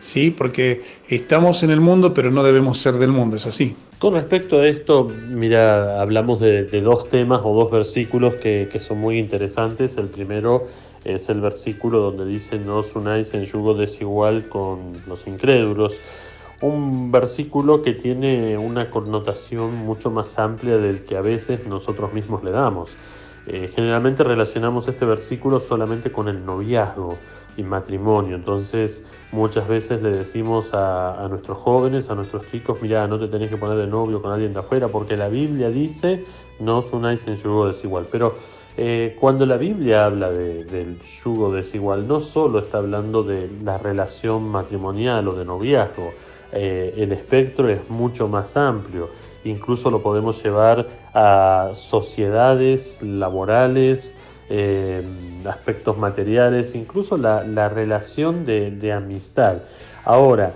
¿Sí? 0.00 0.30
Porque 0.30 0.80
estamos 1.10 1.62
en 1.62 1.68
el 1.68 1.82
mundo, 1.82 2.14
pero 2.14 2.30
no 2.30 2.42
debemos 2.42 2.78
ser 2.78 2.94
del 2.94 3.10
mundo, 3.10 3.36
¿es 3.36 3.44
así? 3.44 3.76
Con 3.98 4.14
respecto 4.14 4.60
a 4.60 4.66
esto, 4.66 5.12
mira, 5.28 6.00
hablamos 6.00 6.40
de, 6.40 6.64
dos 6.80 7.10
temas 7.10 7.42
o 7.44 7.54
dos 7.54 7.70
versículos 7.70 8.36
que, 8.36 8.70
que, 8.72 8.80
son 8.80 8.96
muy 8.96 9.18
interesantes. 9.18 9.98
El 9.98 10.06
primero 10.06 10.68
es 11.04 11.28
el 11.28 11.42
versículo 11.42 12.00
donde 12.00 12.24
dice, 12.24 12.58
no 12.58 12.78
os 12.78 12.96
unáis 12.96 13.34
en 13.34 13.44
yugo 13.44 13.74
desigual 13.74 14.48
con 14.48 14.94
los 15.06 15.26
incrédulos 15.26 16.00
un 16.62 17.10
versículo 17.10 17.82
que 17.82 17.92
tiene 17.92 18.56
una 18.56 18.88
connotación 18.88 19.74
mucho 19.74 20.10
más 20.10 20.38
amplia 20.38 20.78
del 20.78 21.04
que 21.04 21.16
a 21.16 21.20
veces 21.20 21.66
nosotros 21.66 22.12
mismos 22.12 22.44
le 22.44 22.52
damos. 22.52 22.96
Eh, 23.46 23.70
generalmente 23.74 24.22
relacionamos 24.22 24.86
este 24.86 25.04
versículo 25.04 25.58
solamente 25.58 26.12
con 26.12 26.28
el 26.28 26.46
noviazgo 26.46 27.18
y 27.56 27.64
matrimonio, 27.64 28.36
entonces 28.36 29.02
muchas 29.32 29.66
veces 29.66 30.00
le 30.00 30.10
decimos 30.10 30.70
a, 30.72 31.26
nuestros 31.28 31.58
jóvenes, 31.58 32.08
a 32.08 32.14
nuestros 32.14 32.46
chicos, 32.50 32.78
mira, 32.80 33.06
no 33.08 33.18
te 33.18 33.26
tenés 33.26 33.50
que 33.50 33.56
poner 33.56 33.76
de 33.76 33.88
novio 33.88 34.22
con 34.22 34.30
alguien 34.30 34.54
de 34.54 34.60
afuera 34.60 34.88
porque 34.88 35.16
la 35.16 35.28
Biblia 35.28 35.68
dice 35.68 36.24
no 36.60 36.78
os 36.78 36.92
unáis 36.92 37.26
en 37.26 37.36
yugo 37.36 37.66
desigual, 37.66 38.06
pero 38.10 38.36
eh, 38.76 39.16
cuando 39.20 39.44
la 39.44 39.56
Biblia 39.56 40.06
habla 40.06 40.30
del 40.30 40.98
yugo 41.22 41.52
desigual, 41.52 42.06
no 42.06 42.20
solo 42.20 42.60
está 42.60 42.78
hablando 42.78 43.24
de 43.24 43.50
la 43.62 43.76
relación 43.76 44.48
matrimonial 44.48 45.26
o 45.28 45.34
de 45.34 45.44
noviazgo, 45.44 46.12
eh, 46.52 46.94
el 46.98 47.12
espectro 47.12 47.68
es 47.68 47.88
mucho 47.88 48.28
más 48.28 48.56
amplio. 48.56 49.10
Incluso 49.44 49.90
lo 49.90 50.02
podemos 50.02 50.42
llevar 50.42 50.86
a 51.14 51.72
sociedades 51.74 53.02
laborales, 53.02 54.14
eh, 54.48 55.02
aspectos 55.46 55.96
materiales, 55.98 56.74
incluso 56.74 57.16
la, 57.16 57.68
relación 57.68 58.44
de, 58.44 58.92
amistad. 58.92 59.62
Ahora, 60.04 60.54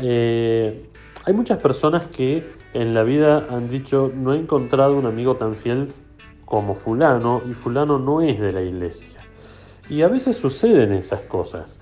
eh, 0.00 0.88
hay 1.24 1.34
muchas 1.34 1.58
personas 1.58 2.06
que 2.06 2.44
en 2.72 2.94
la 2.94 3.02
vida 3.02 3.46
han 3.50 3.68
dicho, 3.70 4.10
no 4.14 4.34
he 4.34 4.38
encontrado 4.38 4.96
un 4.96 5.06
amigo 5.06 5.36
tan 5.36 5.54
fiel 5.54 5.92
como 6.44 6.74
fulano 6.74 7.42
y 7.48 7.54
fulano 7.54 7.98
no 7.98 8.22
es 8.22 8.40
de 8.40 8.52
la 8.52 8.62
iglesia. 8.62 9.18
Y 9.88 10.02
a 10.02 10.08
veces 10.08 10.36
suceden 10.36 10.92
esas 10.92 11.20
cosas 11.22 11.78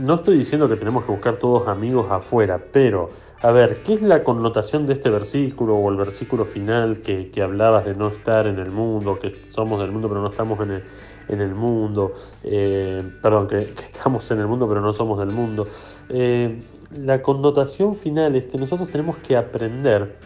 no 0.00 0.16
estoy 0.16 0.38
diciendo 0.38 0.68
que 0.68 0.76
tenemos 0.76 1.04
que 1.04 1.12
buscar 1.12 1.36
todos 1.36 1.68
amigos 1.68 2.10
afuera, 2.10 2.60
pero 2.72 3.10
a 3.42 3.50
ver, 3.52 3.82
¿qué 3.82 3.94
es 3.94 4.02
la 4.02 4.22
connotación 4.22 4.86
de 4.86 4.94
este 4.94 5.10
versículo 5.10 5.76
o 5.76 5.90
el 5.90 5.96
versículo 5.96 6.44
final 6.44 7.00
que, 7.00 7.30
hablabas 7.42 7.84
de 7.84 7.94
no 7.94 8.08
estar 8.08 8.46
en 8.46 8.58
el 8.58 8.70
mundo, 8.70 9.18
que 9.18 9.34
somos 9.50 9.80
del 9.80 9.92
mundo 9.92 10.08
pero 10.08 10.20
no 10.20 10.28
estamos 10.28 10.60
en 10.60 10.70
el, 10.72 10.84
en 11.28 11.40
el 11.40 11.54
mundo, 11.54 12.14
eh, 12.44 13.02
perdón, 13.22 13.48
que, 13.48 13.58
estamos 13.58 14.30
en 14.30 14.40
el 14.40 14.46
mundo 14.46 14.68
pero 14.68 14.80
no 14.80 14.92
somos 14.92 15.18
del 15.18 15.30
mundo? 15.30 15.68
Eh, 16.08 16.62
la 16.98 17.22
connotación 17.22 17.94
final 17.94 18.36
es 18.36 18.46
que 18.46 18.58
nosotros 18.58 18.90
tenemos 18.90 19.16
que 19.18 19.36
aprender 19.36 20.16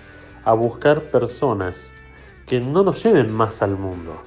a 0.44 0.54
buscar 0.54 1.00
personas 1.00 1.90
que 2.46 2.60
no 2.60 2.82
nos 2.82 3.02
lleven 3.02 3.32
más 3.32 3.62
al 3.62 3.76
mundo. 3.76 4.22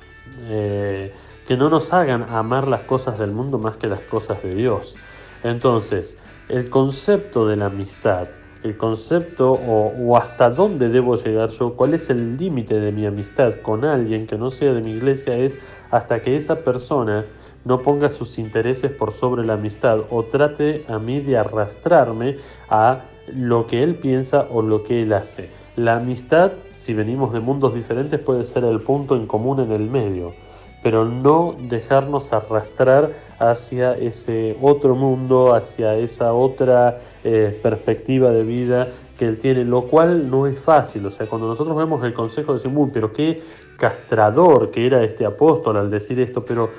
Eh, 0.49 1.13
que 1.47 1.55
no 1.55 1.69
nos 1.69 1.93
hagan 1.93 2.23
amar 2.23 2.67
las 2.67 2.81
cosas 2.81 3.17
del 3.17 3.31
mundo 3.31 3.57
más 3.57 3.77
que 3.77 3.87
las 3.87 4.01
cosas 4.01 4.43
de 4.43 4.53
Dios. 4.53 4.95
Entonces, 5.43 6.17
el 6.49 6.69
concepto 6.69 7.47
de 7.47 7.55
la 7.55 7.67
amistad, 7.67 8.27
el 8.63 8.77
concepto 8.77 9.51
o, 9.51 10.17
hasta 10.17 10.49
dónde 10.49 10.89
debo 10.89 11.15
llegar 11.15 11.49
yo, 11.51 11.75
cuál 11.75 11.93
es 11.93 12.09
el 12.09 12.37
límite 12.37 12.79
de 12.79 12.91
mi 12.91 13.05
amistad 13.05 13.55
con 13.61 13.85
alguien 13.85 14.27
que 14.27 14.37
no 14.37 14.49
sea 14.49 14.73
de 14.73 14.81
mi 14.81 14.91
iglesia, 14.91 15.37
es 15.37 15.57
hasta 15.91 16.21
que 16.21 16.35
esa 16.35 16.59
persona 16.63 17.25
no 17.65 17.81
ponga 17.81 18.09
sus 18.09 18.37
intereses 18.37 18.91
por 18.91 19.11
sobre 19.11 19.45
la 19.45 19.53
amistad 19.53 19.99
o 20.09 20.23
trate 20.23 20.85
a 20.87 20.99
mí 20.99 21.19
de 21.19 21.37
arrastrarme 21.37 22.37
a 22.69 23.01
lo 23.33 23.67
que 23.67 23.83
él 23.83 23.95
piensa 23.95 24.47
o 24.51 24.61
lo 24.61 24.83
que 24.83 25.03
él 25.03 25.13
hace. 25.13 25.49
La 25.75 25.97
amistad, 25.97 26.53
si 26.77 26.93
venimos 26.93 27.33
de 27.33 27.39
mundos 27.39 27.75
diferentes, 27.75 28.19
puede 28.19 28.45
ser 28.45 28.63
el 28.63 28.79
punto 28.81 29.15
en 29.15 29.27
común 29.27 29.59
en 29.59 29.71
el 29.71 29.89
medio, 29.89 30.33
pero 30.83 31.05
no 31.05 31.55
dejarnos 31.59 32.33
arrastrar 32.33 33.11
hacia 33.39 33.93
ese 33.93 34.57
otro 34.61 34.95
mundo, 34.95 35.53
hacia 35.53 35.95
esa 35.95 36.33
otra 36.33 36.99
eh, 37.23 37.59
perspectiva 37.61 38.31
de 38.31 38.43
vida 38.43 38.87
que 39.17 39.25
él 39.25 39.39
tiene, 39.39 39.65
lo 39.65 39.83
cual 39.83 40.29
no 40.29 40.47
es 40.47 40.59
fácil. 40.59 41.05
O 41.05 41.11
sea, 41.11 41.25
cuando 41.27 41.47
nosotros 41.47 41.75
vemos 41.75 42.03
el 42.03 42.13
consejo 42.13 42.53
decimos, 42.53 42.89
pero 42.93 43.11
qué 43.11 43.41
castrador 43.77 44.71
que 44.71 44.85
era 44.85 45.03
este 45.03 45.25
apóstol 45.25 45.77
al 45.77 45.89
decir 45.89 46.19
esto, 46.19 46.45
pero 46.45 46.71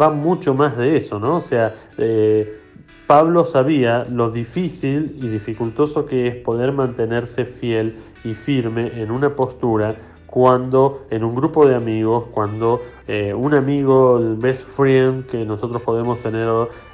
va 0.00 0.10
mucho 0.10 0.54
más 0.54 0.76
de 0.76 0.96
eso, 0.96 1.18
¿no? 1.18 1.36
O 1.36 1.40
sea, 1.40 1.74
eh, 1.98 2.60
Pablo 3.06 3.44
sabía 3.44 4.04
lo 4.10 4.30
difícil 4.30 5.16
y 5.22 5.28
dificultoso 5.28 6.06
que 6.06 6.26
es 6.26 6.36
poder 6.36 6.72
mantenerse 6.72 7.44
fiel 7.44 7.94
y 8.24 8.34
firme 8.34 9.00
en 9.00 9.10
una 9.10 9.34
postura 9.36 9.96
cuando 10.36 11.06
en 11.08 11.24
un 11.24 11.34
grupo 11.34 11.66
de 11.66 11.74
amigos, 11.74 12.24
cuando 12.30 12.82
eh, 13.08 13.32
un 13.32 13.54
amigo, 13.54 14.18
el 14.18 14.36
best 14.36 14.66
friend 14.66 15.24
que 15.24 15.46
nosotros 15.46 15.80
podemos 15.80 16.20
tener, 16.20 16.46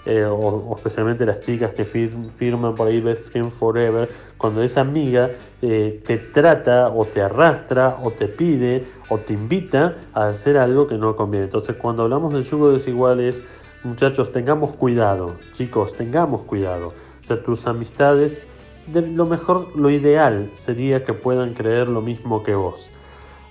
eh, 0.07 0.24
o, 0.24 0.72
especialmente 0.76 1.26
las 1.26 1.40
chicas 1.40 1.74
que 1.74 1.85
firman 1.85 2.76
por 2.76 2.87
ahí 2.87 3.00
best 3.00 3.24
friend 3.31 3.50
forever, 3.50 4.09
cuando 4.38 4.62
esa 4.62 4.83
amiga 4.83 5.28
eh, 5.61 6.00
te 6.07 6.18
trata 6.18 6.88
o 6.90 7.05
te 7.05 7.20
arrastra 7.20 7.98
o 8.05 8.12
te 8.12 8.28
pide 8.28 8.85
o 9.09 9.18
te 9.18 9.33
invita 9.33 9.96
a 10.14 10.28
hacer 10.28 10.57
algo 10.57 10.87
que 10.87 10.94
no 10.94 11.16
conviene. 11.16 11.46
Entonces 11.46 11.74
cuando 11.74 12.05
hablamos 12.05 12.33
del 12.33 12.44
yugo 12.44 12.70
desigual 12.70 13.18
es, 13.18 13.42
muchachos, 13.83 14.31
tengamos 14.31 14.70
cuidado, 14.74 15.35
chicos, 15.55 15.94
tengamos 15.94 16.42
cuidado. 16.42 16.92
O 17.20 17.26
sea, 17.26 17.42
tus 17.42 17.66
amistades, 17.66 18.40
de 18.87 19.02
lo 19.02 19.26
mejor, 19.26 19.76
lo 19.76 19.90
ideal 19.90 20.48
sería 20.55 21.05
que 21.05 21.12
puedan 21.12 21.55
creer 21.55 21.88
lo 21.88 22.02
mismo 22.02 22.44
que 22.44 22.55
vos. 22.55 22.88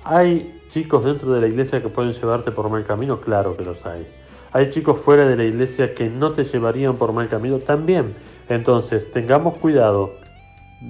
¿Hay 0.04 0.60
chicos 0.70 1.06
dentro 1.06 1.32
de 1.32 1.42
la 1.42 1.48
iglesia 1.48 1.82
que 1.82 1.90
pueden 1.90 2.12
llevarte 2.12 2.52
por 2.52 2.70
mal 2.70 2.84
camino? 2.86 3.22
Claro 3.22 3.56
que 3.56 3.64
los 3.64 3.86
hay. 3.86 4.08
¿Hay 4.52 4.70
chicos 4.72 5.00
fuera 5.00 5.28
de 5.28 5.36
la 5.36 5.44
iglesia 5.44 5.94
que 5.94 6.10
no 6.10 6.32
te 6.32 6.44
llevarían 6.44 6.96
por 6.98 7.14
mal 7.14 7.30
camino? 7.30 7.60
También. 7.60 8.16
Entonces, 8.50 9.12
tengamos 9.12 9.58
cuidado, 9.58 10.12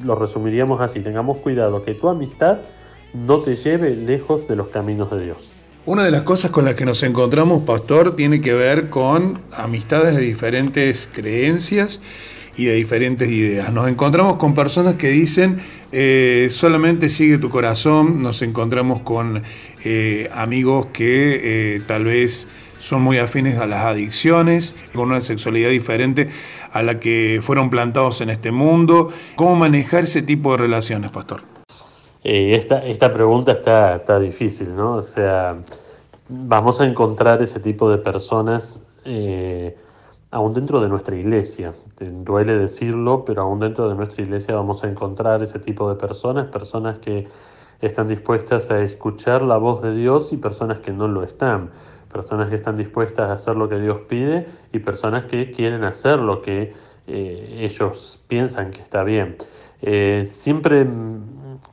lo 0.04 0.15
resumiríamos 0.15 0.82
así, 0.82 1.02
tengamos 1.02 1.38
cuidado 1.38 1.84
que 1.84 1.93
tu 1.93 2.08
amistad 2.08 2.60
no 3.13 3.39
te 3.39 3.56
lleve 3.56 3.95
lejos 3.95 4.47
de 4.47 4.56
los 4.56 4.69
caminos 4.69 5.12
de 5.12 5.26
Dios. 5.26 5.52
Una 5.86 6.06
de 6.06 6.12
las 6.12 6.21
cosas 6.21 6.52
con 6.52 6.65
las 6.65 6.76
que 6.76 6.86
nos 6.86 7.04
encontramos, 7.04 7.63
pastor, 7.63 8.15
tiene 8.15 8.39
que 8.39 8.54
ver 8.54 8.89
con 8.89 9.41
amistades 9.52 10.15
de 10.15 10.21
diferentes 10.21 11.10
creencias 11.12 12.02
y 12.57 12.65
de 12.65 12.75
diferentes 12.75 13.29
ideas. 13.29 13.71
Nos 13.71 13.87
encontramos 13.87 14.37
con 14.37 14.53
personas 14.53 14.95
que 14.95 15.09
dicen 15.09 15.59
eh, 15.91 16.47
solamente 16.49 17.09
sigue 17.09 17.37
tu 17.37 17.49
corazón, 17.49 18.21
nos 18.21 18.41
encontramos 18.41 19.01
con 19.01 19.43
eh, 19.83 20.29
amigos 20.33 20.87
que 20.87 21.75
eh, 21.75 21.81
tal 21.87 22.05
vez 22.05 22.47
son 22.79 23.01
muy 23.03 23.19
afines 23.19 23.59
a 23.59 23.67
las 23.67 23.85
adicciones, 23.85 24.75
con 24.93 25.09
una 25.09 25.21
sexualidad 25.21 25.69
diferente 25.69 26.29
a 26.71 26.81
la 26.81 26.99
que 26.99 27.39
fueron 27.43 27.69
plantados 27.69 28.21
en 28.21 28.29
este 28.29 28.51
mundo. 28.51 29.11
¿Cómo 29.35 29.55
manejar 29.55 30.05
ese 30.05 30.21
tipo 30.21 30.51
de 30.51 30.57
relaciones, 30.57 31.11
pastor? 31.11 31.41
esta, 32.23 32.85
esta 32.85 33.11
pregunta 33.11 33.51
está, 33.51 33.95
está 33.95 34.19
difícil, 34.19 34.75
¿no? 34.75 34.97
O 34.97 35.01
sea, 35.01 35.57
vamos 36.29 36.79
a 36.79 36.85
encontrar 36.85 37.41
ese 37.41 37.59
tipo 37.59 37.89
de 37.89 37.97
personas 37.97 38.81
aún 40.32 40.54
dentro 40.54 40.80
de 40.82 40.88
nuestra 40.88 41.15
iglesia. 41.15 41.74
Duele 42.00 42.58
decirlo, 42.58 43.26
pero 43.26 43.44
aún 43.44 43.60
dentro 43.60 43.89
de 43.89 43.96
nuestra 43.96 44.24
iglesia 44.24 44.56
vamos 44.56 44.84
a 44.84 44.89
encontrar 44.89 45.44
ese 45.44 45.60
tipo 45.60 45.89
de 45.89 45.96
personas, 45.96 46.48
personas 46.48 47.00
que 47.00 47.28
están 47.82 48.08
dispuestas 48.08 48.72
a 48.72 48.82
escuchar 48.82 49.41
la 49.41 49.58
voz 49.58 49.82
de 49.82 49.94
Dios 49.94 50.32
y 50.34 50.38
personas 50.38 50.80
que 50.80 50.91
no 50.91 51.08
lo 51.08 51.24
están, 51.24 51.72
personas 52.12 52.50
que 52.50 52.56
están 52.56 52.78
dispuestas 52.78 53.30
a 53.30 53.34
hacer 53.34 53.56
lo 53.56 53.67
que 53.67 53.80
Dios 53.80 54.02
pide 54.08 54.48
y 54.72 54.80
personas 54.80 55.26
que 55.26 55.52
quieren 55.52 55.84
hacer 55.84 56.20
lo 56.20 56.41
que 56.41 56.74
eh, 57.08 57.58
ellos 57.60 58.24
piensan 58.28 58.72
que 58.72 58.82
está 58.82 59.04
bien. 59.04 59.36
Eh, 59.82 60.26
siempre 60.30 60.88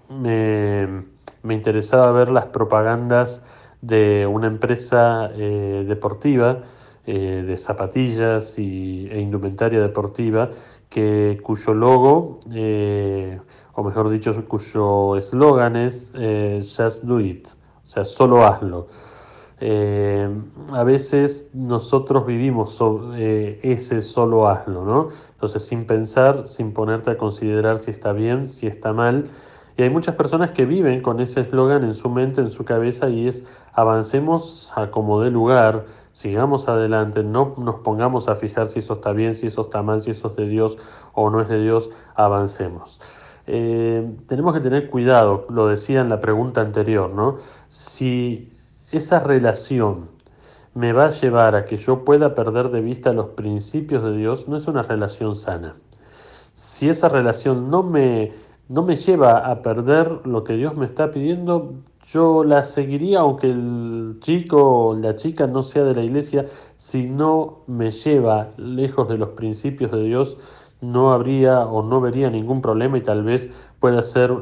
me, 0.09 1.05
interesaba 1.49 2.11
ver 2.13 2.31
las 2.31 2.47
propagandas 2.47 3.45
de 3.83 4.27
una 4.27 4.49
empresa 4.49 5.31
eh, 5.35 5.85
deportiva 5.87 6.63
eh, 7.07 7.45
de 7.47 7.57
zapatillas 7.57 8.59
y, 8.59 9.09
e 9.11 9.21
indumentaria 9.21 9.81
deportiva 9.81 10.51
que, 10.89 11.41
cuyo 11.43 11.75
logo, 11.75 12.41
eh, 12.53 13.41
o 13.75 13.83
mejor 13.83 14.11
dicho, 14.11 14.33
cuyo 14.47 15.17
eslogan 15.17 15.77
es 15.77 16.13
eh, 16.17 16.61
Just 16.61 17.05
Do 17.05 17.21
It, 17.21 17.49
o 17.85 17.89
sea, 17.89 18.05
solo 18.05 18.45
hazlo. 18.45 18.89
a 19.61 20.85
veces 20.85 21.51
nosotros 21.53 22.27
vivimos 22.27 22.79
ese 23.17 24.03
solo 24.03 24.49
hazlo, 24.49 24.85
¿no? 24.85 25.09
Entonces, 25.33 25.65
sin 25.65 25.85
pensar, 25.85 26.47
sin 26.47 26.73
ponerte 26.73 27.11
a 27.11 27.17
considerar 27.17 27.79
si 27.79 27.91
está 27.91 28.13
bien, 28.13 28.49
si 28.49 28.67
está 28.67 28.93
mal, 28.93 29.31
y 29.79 29.83
hay 29.83 29.91
muchas 29.91 30.17
personas 30.17 30.51
que 30.51 30.65
viven 30.65 31.03
con 31.03 31.21
ese 31.21 31.43
eslogan 31.43 31.85
en 31.85 31.95
su 31.95 32.11
mente, 32.11 32.41
en 32.41 32.51
su 32.51 32.65
cabeza, 32.65 33.09
y 33.09 33.29
es 33.29 33.45
avancemos 33.73 34.73
a 34.75 34.91
como 34.91 35.21
dé 35.21 35.31
lugar, 35.31 35.87
sigamos 36.19 36.67
adelante, 36.67 37.23
no 37.23 37.55
nos 37.59 37.77
pongamos 37.77 38.27
a 38.29 38.35
fijar 38.35 38.67
si 38.67 38.81
eso 38.81 38.95
está 38.95 39.13
bien, 39.13 39.37
si 39.37 39.47
eso 39.47 39.63
está 39.63 39.83
mal, 39.83 40.01
si 40.01 40.11
eso 40.11 40.31
es 40.31 40.37
de 40.37 40.49
Dios 40.49 40.77
o 41.13 41.31
no 41.31 41.41
es 41.41 41.49
de 41.49 41.63
Dios, 41.63 41.91
avancemos. 42.17 43.01
Eh, 43.47 44.17
tenemos 44.27 44.53
que 44.53 44.59
tener 44.59 44.91
cuidado, 44.91 45.47
lo 45.49 45.69
decía 45.69 46.01
en 46.01 46.09
la 46.09 46.21
pregunta 46.21 46.61
anterior, 46.61 47.09
¿no? 47.11 47.37
Si 47.69 48.51
esa 48.91 49.21
relación 49.21 50.09
me 50.75 50.93
va 50.93 51.05
a 51.05 51.11
llevar 51.11 51.55
a 51.55 51.65
que 51.67 51.77
yo 51.77 52.05
pueda 52.05 52.35
perder 52.35 52.71
de 52.71 52.81
vista 52.81 53.13
los 53.13 53.29
principios 53.29 54.03
de 54.03 54.17
Dios, 54.17 54.49
no 54.49 54.57
es 54.57 54.67
una 54.67 54.83
relación 54.83 55.37
sana. 55.37 55.77
Si 56.55 56.89
esa 56.89 57.09
relación 57.09 57.71
no 57.71 57.85
me, 57.85 58.33
no 58.69 58.83
me 58.83 58.97
lleva 58.97 59.49
a 59.49 59.63
perder 59.63 60.27
lo 60.27 60.43
que 60.43 60.55
Dios 60.55 60.75
me 60.75 60.87
está 60.87 61.13
pidiendo, 61.13 61.75
yo 62.13 62.43
la 62.43 62.65
seguiría 62.65 63.21
aunque 63.21 63.49
el 63.49 64.17
chico 64.21 64.89
o 64.89 64.97
la 64.97 65.15
chica 65.15 65.47
no 65.47 65.63
sea 65.63 65.85
de 65.85 65.95
la 65.95 66.03
iglesia, 66.03 66.47
si 66.77 67.07
no 67.07 67.61
me 67.67 67.91
lleva 67.91 68.49
lejos 68.57 69.09
de 69.09 69.19
los 69.19 69.31
principios 69.31 69.91
de 69.93 70.05
Dios, 70.05 70.39
no 70.81 71.13
habría 71.13 71.67
o 71.67 71.83
no 71.83 72.01
vería 72.01 72.31
ningún 72.31 72.63
problema 72.63 72.97
y 72.97 73.03
tal 73.03 73.25
vez 73.25 73.51
pueda 73.81 74.01
ser 74.01 74.33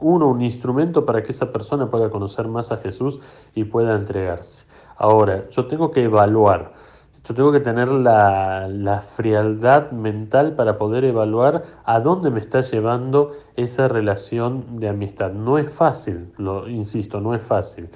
uno 0.00 0.28
un 0.28 0.42
instrumento 0.42 1.04
para 1.04 1.22
que 1.22 1.32
esa 1.32 1.52
persona 1.52 1.90
pueda 1.90 2.10
conocer 2.10 2.48
más 2.48 2.72
a 2.72 2.78
Jesús 2.78 3.20
y 3.54 3.64
pueda 3.64 3.94
entregarse. 3.94 4.64
Ahora, 4.96 5.48
yo 5.50 5.66
tengo 5.66 5.90
que 5.90 6.04
evaluar 6.04 6.72
yo 7.26 7.34
tengo 7.34 7.50
que 7.50 7.60
tener 7.60 7.88
la, 7.88 9.02
frialdad 9.16 9.90
mental 9.90 10.54
para 10.54 10.78
poder 10.78 11.04
evaluar 11.04 11.64
a 11.84 11.98
dónde 11.98 12.30
me 12.30 12.38
está 12.38 12.60
llevando 12.60 13.32
esa 13.56 13.88
relación 13.88 14.76
de 14.76 14.88
amistad. 14.88 15.32
No 15.32 15.58
es 15.58 15.70
fácil, 15.70 16.32
lo 16.36 16.68
insisto, 16.68 17.20
no 17.20 17.34
es 17.34 17.42
fácil. 17.42 17.88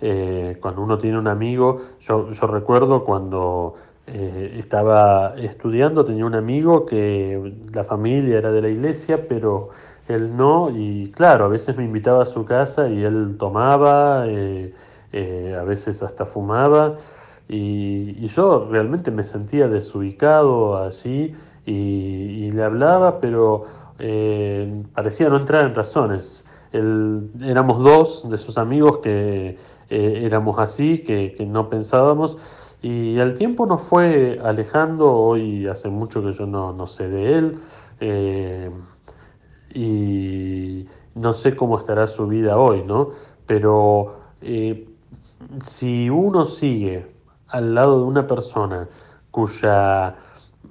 Eh, 0.00 0.58
cuando 0.60 0.82
uno 0.82 0.98
tiene 0.98 1.16
un 1.16 1.28
amigo, 1.28 1.80
yo, 2.00 2.28
recuerdo 2.48 3.04
cuando 3.04 3.74
eh, 4.08 4.56
estaba 4.58 5.34
estudiando, 5.36 6.04
tenía 6.04 6.26
un 6.26 6.34
amigo 6.34 6.84
que 6.84 7.54
la 7.72 7.84
familia 7.84 8.38
era 8.38 8.50
de 8.50 8.62
la 8.62 8.68
iglesia, 8.68 9.28
pero 9.28 9.68
él 10.08 10.36
no, 10.36 10.70
y 10.70 11.12
claro, 11.12 11.44
a 11.44 11.48
veces 11.48 11.76
me 11.76 11.84
invitaba 11.84 12.22
a 12.24 12.26
su 12.26 12.44
casa 12.44 12.88
y 12.88 13.04
él 13.04 13.36
tomaba, 13.38 14.24
eh, 14.26 14.74
a 15.56 15.62
veces 15.62 16.02
hasta 16.02 16.26
fumaba. 16.26 16.96
Y, 17.48 18.26
yo 18.28 18.68
realmente 18.70 19.10
me 19.10 19.24
sentía 19.24 19.68
desubicado 19.68 20.82
allí 20.82 21.34
y, 21.66 22.50
le 22.50 22.62
hablaba, 22.62 23.20
pero 23.20 23.64
eh, 23.98 24.82
parecía 24.94 25.28
no 25.28 25.36
entrar 25.36 25.66
en 25.66 25.74
razones. 25.74 26.44
éramos 26.72 27.82
dos 27.82 28.28
de 28.30 28.38
sus 28.38 28.58
amigos 28.58 28.98
que 28.98 29.56
eh, 29.90 30.22
éramos 30.24 30.58
así, 30.58 30.98
que, 30.98 31.36
no 31.46 31.68
pensábamos, 31.68 32.38
y 32.82 33.18
al 33.20 33.34
tiempo 33.34 33.66
nos 33.66 33.82
fue 33.82 34.40
alejando, 34.42 35.12
hoy 35.12 35.66
hace 35.68 35.88
mucho 35.88 36.22
que 36.22 36.32
yo 36.32 36.46
no, 36.46 36.86
sé 36.86 37.08
de 37.08 37.38
él, 37.38 37.58
eh, 38.00 38.70
y 39.74 40.86
no 41.14 41.32
sé 41.32 41.54
cómo 41.54 41.78
estará 41.78 42.06
su 42.06 42.26
vida 42.26 42.58
hoy, 42.58 42.82
¿no? 42.84 43.10
Pero 43.46 44.16
si 45.62 46.10
uno 46.10 46.44
sigue 46.44 47.11
al 47.52 47.74
lado 47.74 47.98
de 47.98 48.04
una 48.04 48.26
persona 48.26 48.88
cuya 49.30 50.16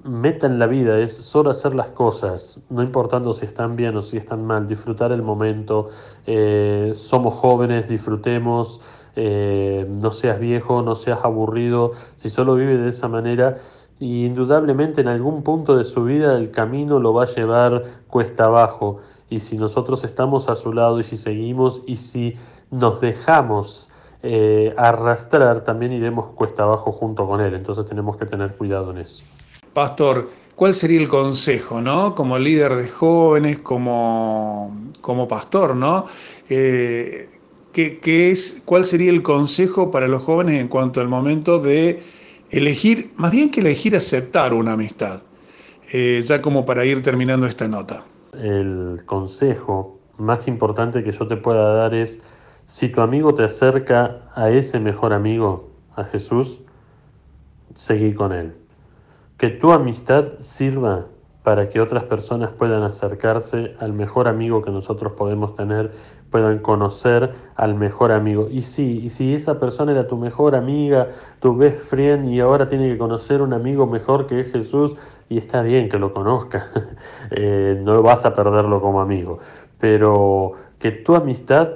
meta 0.03 0.47
en 0.47 0.57
la 0.57 0.65
vida 0.65 0.99
es 0.99 1.15
solo 1.15 1.51
hacer 1.51 1.75
las 1.75 1.89
cosas, 1.91 2.59
no 2.69 2.81
importando 2.81 3.33
si 3.33 3.45
están 3.45 3.75
bien 3.75 3.95
o 3.95 4.01
si 4.01 4.17
están 4.17 4.45
mal, 4.45 4.67
disfrutar 4.67 5.11
el 5.11 5.21
momento, 5.21 5.89
eh, 6.25 6.91
somos 6.95 7.35
jóvenes, 7.35 7.87
disfrutemos, 7.87 8.81
eh, 9.15 9.85
no 9.87 10.11
seas 10.11 10.39
viejo, 10.39 10.81
no 10.81 10.95
seas 10.95 11.19
aburrido, 11.23 11.91
si 12.15 12.29
solo 12.29 12.55
vive 12.55 12.77
de 12.77 12.89
esa 12.89 13.07
manera, 13.07 13.57
y 13.99 14.25
indudablemente 14.25 15.01
en 15.01 15.07
algún 15.07 15.43
punto 15.43 15.77
de 15.77 15.83
su 15.83 16.03
vida 16.03 16.35
el 16.35 16.49
camino 16.49 16.99
lo 16.99 17.13
va 17.13 17.23
a 17.23 17.27
llevar 17.27 17.83
cuesta 18.07 18.45
abajo, 18.45 19.01
y 19.29 19.39
si 19.39 19.55
nosotros 19.55 20.03
estamos 20.03 20.49
a 20.49 20.55
su 20.55 20.73
lado 20.73 20.99
y 20.99 21.03
si 21.03 21.15
seguimos 21.15 21.83
y 21.85 21.97
si 21.97 22.35
nos 22.71 22.99
dejamos 23.01 23.90
eh, 24.23 24.73
arrastrar, 24.77 25.63
también 25.63 25.93
iremos 25.93 26.27
cuesta 26.35 26.63
abajo 26.63 26.91
junto 26.91 27.25
con 27.27 27.41
él, 27.41 27.53
entonces 27.53 27.85
tenemos 27.85 28.17
que 28.17 28.25
tener 28.25 28.55
cuidado 28.55 28.91
en 28.91 28.99
eso. 28.99 29.23
Pastor, 29.73 30.29
¿cuál 30.55 30.73
sería 30.73 30.99
el 30.99 31.07
consejo, 31.07 31.81
no? 31.81 32.13
Como 32.13 32.37
líder 32.37 32.75
de 32.75 32.87
jóvenes, 32.87 33.59
como, 33.59 34.75
como 35.01 35.27
pastor, 35.27 35.75
¿no? 35.75 36.05
Eh, 36.49 37.29
¿qué, 37.71 38.31
es, 38.31 38.61
¿Cuál 38.65 38.85
sería 38.85 39.09
el 39.09 39.23
consejo 39.23 39.91
para 39.91 40.07
los 40.07 40.21
jóvenes 40.21 40.59
en 40.59 40.67
cuanto 40.67 41.01
al 41.01 41.07
momento 41.07 41.59
de 41.59 42.03
elegir, 42.49 43.11
más 43.15 43.31
bien 43.31 43.49
que 43.49 43.61
elegir 43.61 43.95
aceptar 43.95 44.53
una 44.53 44.73
amistad? 44.73 45.21
Eh, 45.93 46.21
ya 46.23 46.41
como 46.41 46.65
para 46.65 46.85
ir 46.85 47.01
terminando 47.01 47.45
esta 47.47 47.67
nota. 47.67 48.05
El 48.33 49.01
consejo 49.05 49.99
más 50.17 50.47
importante 50.47 51.03
que 51.03 51.11
yo 51.11 51.27
te 51.27 51.35
pueda 51.35 51.73
dar 51.73 51.93
es, 51.93 52.19
si 52.71 52.87
tu 52.87 53.01
amigo 53.01 53.35
te 53.35 53.43
acerca 53.43 54.21
a 54.33 54.49
ese 54.49 54.79
mejor 54.79 55.11
amigo, 55.11 55.71
a 55.97 56.05
Jesús, 56.05 56.61
seguí 57.75 58.13
con 58.13 58.31
él 58.31 58.53
que 59.41 59.49
tu 59.49 59.71
amistad 59.71 60.37
sirva 60.37 61.07
para 61.41 61.67
que 61.67 61.81
otras 61.81 62.03
personas 62.03 62.51
puedan 62.51 62.83
acercarse 62.83 63.73
al 63.79 63.91
mejor 63.91 64.27
amigo 64.27 64.61
que 64.61 64.69
nosotros 64.69 65.13
podemos 65.13 65.55
tener, 65.55 65.91
puedan 66.29 66.59
conocer 66.59 67.33
al 67.55 67.73
mejor 67.73 68.11
amigo. 68.11 68.49
Y 68.51 68.61
sí, 68.61 68.99
y 69.03 69.09
si 69.09 69.33
esa 69.33 69.59
persona 69.59 69.93
era 69.93 70.05
tu 70.05 70.15
mejor 70.15 70.53
amiga, 70.53 71.07
tu 71.39 71.57
best 71.57 71.79
friend, 71.85 72.29
y 72.29 72.39
ahora 72.39 72.67
tiene 72.67 72.87
que 72.89 72.99
conocer 72.99 73.41
un 73.41 73.53
amigo 73.53 73.87
mejor 73.87 74.27
que 74.27 74.41
es 74.41 74.51
Jesús, 74.51 74.95
y 75.27 75.39
está 75.39 75.63
bien 75.63 75.89
que 75.89 75.97
lo 75.97 76.13
conozca, 76.13 76.67
eh, 77.31 77.81
no 77.83 78.03
vas 78.03 78.25
a 78.25 78.35
perderlo 78.35 78.79
como 78.79 79.01
amigo, 79.01 79.39
pero 79.79 80.51
que 80.77 80.91
tu 80.91 81.15
amistad 81.15 81.69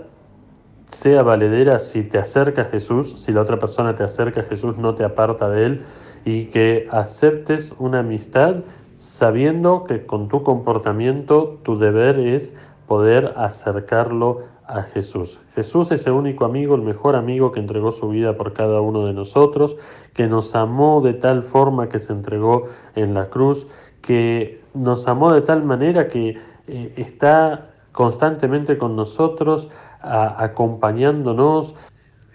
sea 0.96 1.24
valedera 1.24 1.80
si 1.80 2.04
te 2.04 2.18
acerca 2.18 2.64
a 2.64 2.66
Jesús, 2.66 3.22
si 3.22 3.32
la 3.32 3.42
otra 3.42 3.60
persona 3.60 3.96
te 3.96 4.04
acerca 4.04 4.42
a 4.42 4.44
Jesús, 4.44 4.78
no 4.78 4.96
te 4.96 5.04
aparta 5.04 5.50
de 5.50 5.66
él, 5.66 5.82
y 6.24 6.46
que 6.46 6.88
aceptes 6.90 7.76
una 7.78 8.00
amistad 8.00 8.56
sabiendo 8.98 9.84
que 9.84 10.06
con 10.06 10.30
tu 10.30 10.42
comportamiento 10.42 11.60
tu 11.64 11.78
deber 11.78 12.20
es 12.20 12.56
poder 12.88 13.34
acercarlo 13.36 14.44
a 14.68 14.84
Jesús. 14.84 15.42
Jesús 15.54 15.92
es 15.92 16.08
el 16.08 16.14
único 16.14 16.46
amigo, 16.46 16.76
el 16.76 16.82
mejor 16.82 17.16
amigo 17.16 17.52
que 17.52 17.60
entregó 17.60 17.92
su 17.92 18.10
vida 18.10 18.36
por 18.36 18.54
cada 18.54 18.82
uno 18.82 19.06
de 19.06 19.14
nosotros, 19.14 19.76
que 20.14 20.28
nos 20.28 20.56
amó 20.56 21.02
de 21.02 21.14
tal 21.14 21.44
forma 21.44 21.90
que 21.90 22.00
se 22.00 22.14
entregó 22.14 22.68
en 22.96 23.14
la 23.14 23.30
cruz, 23.30 23.68
que 24.02 24.62
nos 24.74 25.08
amó 25.08 25.34
de 25.34 25.42
tal 25.42 25.64
manera 25.64 26.08
que 26.08 26.38
eh, 26.68 26.94
está 26.96 27.66
constantemente 27.92 28.78
con 28.78 28.96
nosotros, 28.96 29.70
acompañándonos, 30.06 31.76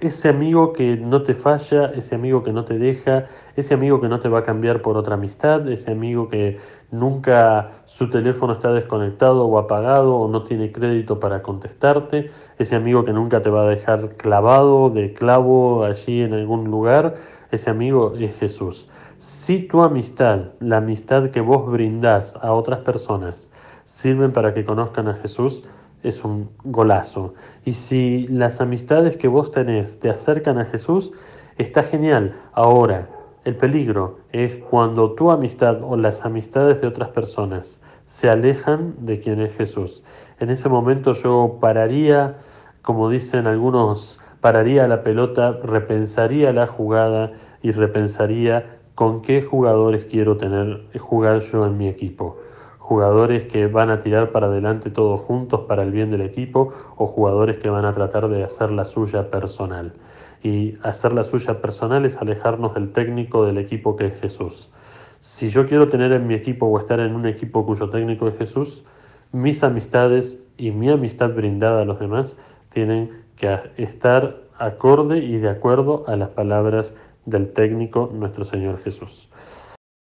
ese 0.01 0.31
amigo 0.31 0.73
que 0.73 0.97
no 0.97 1.23
te 1.23 1.35
falla, 1.35 1.93
ese 1.95 2.15
amigo 2.15 2.43
que 2.43 2.53
no 2.53 2.65
te 2.65 2.79
deja, 2.79 3.27
ese 3.55 3.75
amigo 3.75 4.01
que 4.01 4.09
no 4.09 4.19
te 4.19 4.31
va 4.31 4.39
a 4.39 4.43
cambiar 4.43 4.81
por 4.81 4.97
otra 4.97 5.15
amistad, 5.15 5.69
ese 5.69 5.91
amigo 5.91 6.29
que 6.31 6.59
nunca 6.91 7.83
su 7.85 8.09
teléfono 8.09 8.55
está 8.55 8.73
desconectado 8.73 9.45
o 9.45 9.59
apagado 9.59 10.17
o 10.17 10.29
no 10.29 10.43
tiene 10.43 10.73
crédito 10.73 11.21
para 11.21 11.43
contestarte, 11.43 12.31
ese 12.59 12.77
amigo 12.77 13.05
que 13.05 13.13
nunca 13.13 13.43
te 13.43 13.51
va 13.51 13.63
a 13.63 13.69
dejar 13.69 14.17
clavado 14.17 14.89
de 14.89 15.13
clavo 15.13 15.85
allí 15.85 16.23
en 16.23 16.33
algún 16.33 16.71
lugar, 16.71 17.17
ese 17.51 17.69
amigo 17.69 18.15
es 18.19 18.35
Jesús. 18.39 18.87
Si 19.19 19.61
tu 19.69 19.83
amistad, 19.83 20.53
la 20.61 20.79
amistad 20.79 21.29
que 21.29 21.43
vos 21.43 21.71
brindás 21.71 22.37
a 22.37 22.53
otras 22.55 22.81
personas, 22.81 23.51
sirven 23.85 24.33
para 24.33 24.55
que 24.55 24.65
conozcan 24.65 25.09
a 25.09 25.15
Jesús, 25.15 25.63
es 26.03 26.25
un 26.25 26.51
golazo. 26.65 27.35
Y 27.65 27.73
si 27.73 28.27
las 28.29 28.61
amistades 28.61 29.17
que 29.17 29.29
vos 29.29 29.53
tenés 29.53 29.99
te 29.99 30.11
acercan 30.11 30.59
a 30.59 30.65
Jesús, 30.65 31.13
está 31.59 31.83
genial. 31.83 32.37
Ahora, 32.53 33.09
el 33.45 33.57
peligro 33.57 34.19
es 34.33 34.57
cuando 34.57 35.13
tu 35.13 35.31
amistad 35.31 35.83
o 35.83 35.97
las 35.97 36.25
amistades 36.25 36.81
de 36.81 36.87
otras 36.87 37.11
personas 37.11 37.81
se 38.07 38.29
alejan 38.29 38.95
de 38.99 39.21
quien 39.21 39.41
es 39.41 39.55
Jesús. 39.57 40.03
En 40.41 40.51
ese 40.51 40.69
momento 40.69 41.13
yo 41.13 41.59
pararía, 41.61 42.39
como 42.83 43.09
dicen 43.09 43.47
algunos, 43.47 44.19
pararía 44.41 44.89
la 44.89 45.03
pelota, 45.03 45.53
repensaría 45.63 46.53
la 46.53 46.67
jugada 46.67 47.33
y 47.63 47.73
repensaría 47.73 48.79
con 48.95 49.23
qué 49.23 49.43
jugadores 49.43 50.07
quiero 50.07 50.37
tener 50.37 50.87
jugar 50.99 51.41
yo 51.41 51.67
en 51.67 51.79
mi 51.79 51.89
equipo 51.89 52.40
jugadores 52.91 53.45
que 53.45 53.69
van 53.69 53.89
a 53.89 54.01
tirar 54.01 54.33
para 54.33 54.49
adelante 54.49 54.91
todos 54.91 55.21
juntos 55.21 55.61
para 55.69 55.85
el 55.85 55.93
bien 55.93 56.11
del 56.11 56.23
equipo 56.23 56.73
o 56.97 57.07
jugadores 57.07 57.59
que 57.59 57.71
van 57.71 57.85
a 57.85 57.93
tratar 57.93 58.29
de 58.29 58.43
hacer 58.43 58.73
la 58.73 58.85
suya 58.85 59.31
personal. 59.31 59.93
Y 60.43 60.75
hacer 60.83 61.13
la 61.13 61.23
suya 61.23 61.61
personal 61.61 62.05
es 62.05 62.17
alejarnos 62.17 62.75
del 62.75 62.91
técnico 62.91 63.47
del 63.47 63.59
equipo 63.59 63.95
que 63.95 64.07
es 64.07 64.21
Jesús. 64.21 64.73
Si 65.21 65.51
yo 65.51 65.67
quiero 65.69 65.89
tener 65.89 66.11
en 66.11 66.27
mi 66.27 66.35
equipo 66.35 66.67
o 66.67 66.81
estar 66.81 66.99
en 66.99 67.15
un 67.15 67.27
equipo 67.27 67.65
cuyo 67.65 67.91
técnico 67.91 68.27
es 68.27 68.37
Jesús, 68.37 68.83
mis 69.31 69.63
amistades 69.63 70.41
y 70.57 70.73
mi 70.73 70.91
amistad 70.91 71.33
brindada 71.33 71.83
a 71.83 71.85
los 71.85 72.01
demás 72.01 72.37
tienen 72.71 73.11
que 73.37 73.57
estar 73.77 74.37
acorde 74.59 75.19
y 75.19 75.39
de 75.39 75.49
acuerdo 75.49 76.03
a 76.09 76.17
las 76.17 76.31
palabras 76.31 76.97
del 77.25 77.53
técnico 77.53 78.11
nuestro 78.13 78.45
Señor 78.45 78.83
Jesús. 78.83 79.30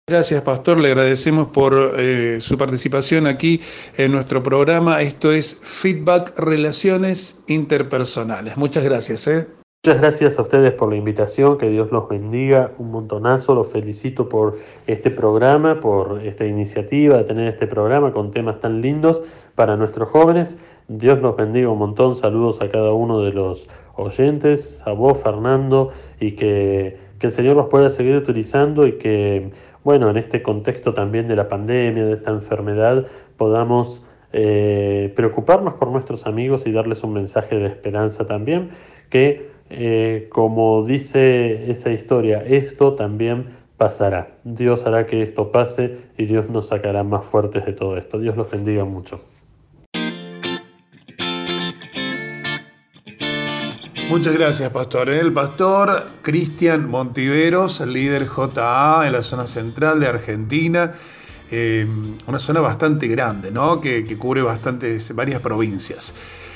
Gracias, 0.08 0.40
Pastor. 0.42 0.78
Le 0.78 0.86
agradecemos 0.86 1.48
por 1.48 1.96
eh, 1.98 2.40
su 2.40 2.56
participación 2.56 3.26
aquí 3.26 3.60
en 3.96 4.12
nuestro 4.12 4.40
programa. 4.40 5.02
Esto 5.02 5.32
es 5.32 5.60
Feedback 5.64 6.38
Relaciones 6.38 7.42
Interpersonales. 7.48 8.56
Muchas 8.56 8.84
gracias. 8.84 9.26
¿eh? 9.26 9.48
Muchas 9.84 10.00
gracias 10.00 10.38
a 10.38 10.42
ustedes 10.42 10.70
por 10.74 10.90
la 10.90 10.96
invitación. 10.96 11.58
Que 11.58 11.68
Dios 11.70 11.90
los 11.90 12.08
bendiga 12.08 12.70
un 12.78 12.92
montonazo. 12.92 13.56
Los 13.56 13.68
felicito 13.68 14.28
por 14.28 14.58
este 14.86 15.10
programa, 15.10 15.80
por 15.80 16.20
esta 16.24 16.46
iniciativa 16.46 17.16
de 17.16 17.24
tener 17.24 17.48
este 17.48 17.66
programa 17.66 18.12
con 18.12 18.30
temas 18.30 18.60
tan 18.60 18.80
lindos 18.80 19.22
para 19.56 19.76
nuestros 19.76 20.08
jóvenes. 20.10 20.56
Dios 20.86 21.20
los 21.20 21.34
bendiga 21.34 21.68
un 21.68 21.80
montón. 21.80 22.14
Saludos 22.14 22.60
a 22.60 22.70
cada 22.70 22.92
uno 22.92 23.22
de 23.22 23.32
los 23.32 23.68
oyentes, 23.96 24.80
a 24.84 24.92
vos, 24.92 25.18
Fernando, 25.20 25.90
y 26.20 26.36
que, 26.36 26.96
que 27.18 27.26
el 27.26 27.32
Señor 27.32 27.56
los 27.56 27.66
pueda 27.66 27.90
seguir 27.90 28.14
utilizando 28.14 28.86
y 28.86 28.98
que 28.98 29.50
bueno, 29.86 30.10
en 30.10 30.16
este 30.16 30.42
contexto 30.42 30.94
también 30.94 31.28
de 31.28 31.36
la 31.36 31.48
pandemia, 31.48 32.06
de 32.06 32.14
esta 32.14 32.32
enfermedad, 32.32 33.06
podamos 33.36 34.04
eh, 34.32 35.12
preocuparnos 35.14 35.74
por 35.74 35.92
nuestros 35.92 36.26
amigos 36.26 36.66
y 36.66 36.72
darles 36.72 37.04
un 37.04 37.12
mensaje 37.12 37.54
de 37.54 37.68
esperanza 37.68 38.26
también, 38.26 38.70
que 39.10 39.48
eh, 39.70 40.26
como 40.28 40.84
dice 40.84 41.70
esa 41.70 41.92
historia, 41.92 42.42
esto 42.44 42.94
también 42.94 43.50
pasará. 43.76 44.32
Dios 44.42 44.84
hará 44.84 45.06
que 45.06 45.22
esto 45.22 45.52
pase 45.52 45.98
y 46.18 46.24
Dios 46.26 46.50
nos 46.50 46.66
sacará 46.66 47.04
más 47.04 47.24
fuertes 47.24 47.64
de 47.64 47.72
todo 47.72 47.96
esto. 47.96 48.18
Dios 48.18 48.36
los 48.36 48.50
bendiga 48.50 48.84
mucho. 48.84 49.20
Muchas 54.08 54.34
gracias, 54.34 54.70
pastor. 54.70 55.10
El 55.10 55.32
pastor 55.32 56.06
Cristian 56.22 56.88
Montiveros, 56.88 57.80
líder 57.80 58.28
JA 58.28 59.02
en 59.04 59.12
la 59.12 59.20
zona 59.20 59.48
central 59.48 59.98
de 59.98 60.06
Argentina. 60.06 60.92
Eh, 61.50 61.84
una 62.26 62.38
zona 62.38 62.60
bastante 62.60 63.08
grande, 63.08 63.50
¿no? 63.50 63.80
Que, 63.80 64.04
que 64.04 64.16
cubre 64.16 64.42
bastantes, 64.42 65.12
varias 65.12 65.40
provincias. 65.40 66.14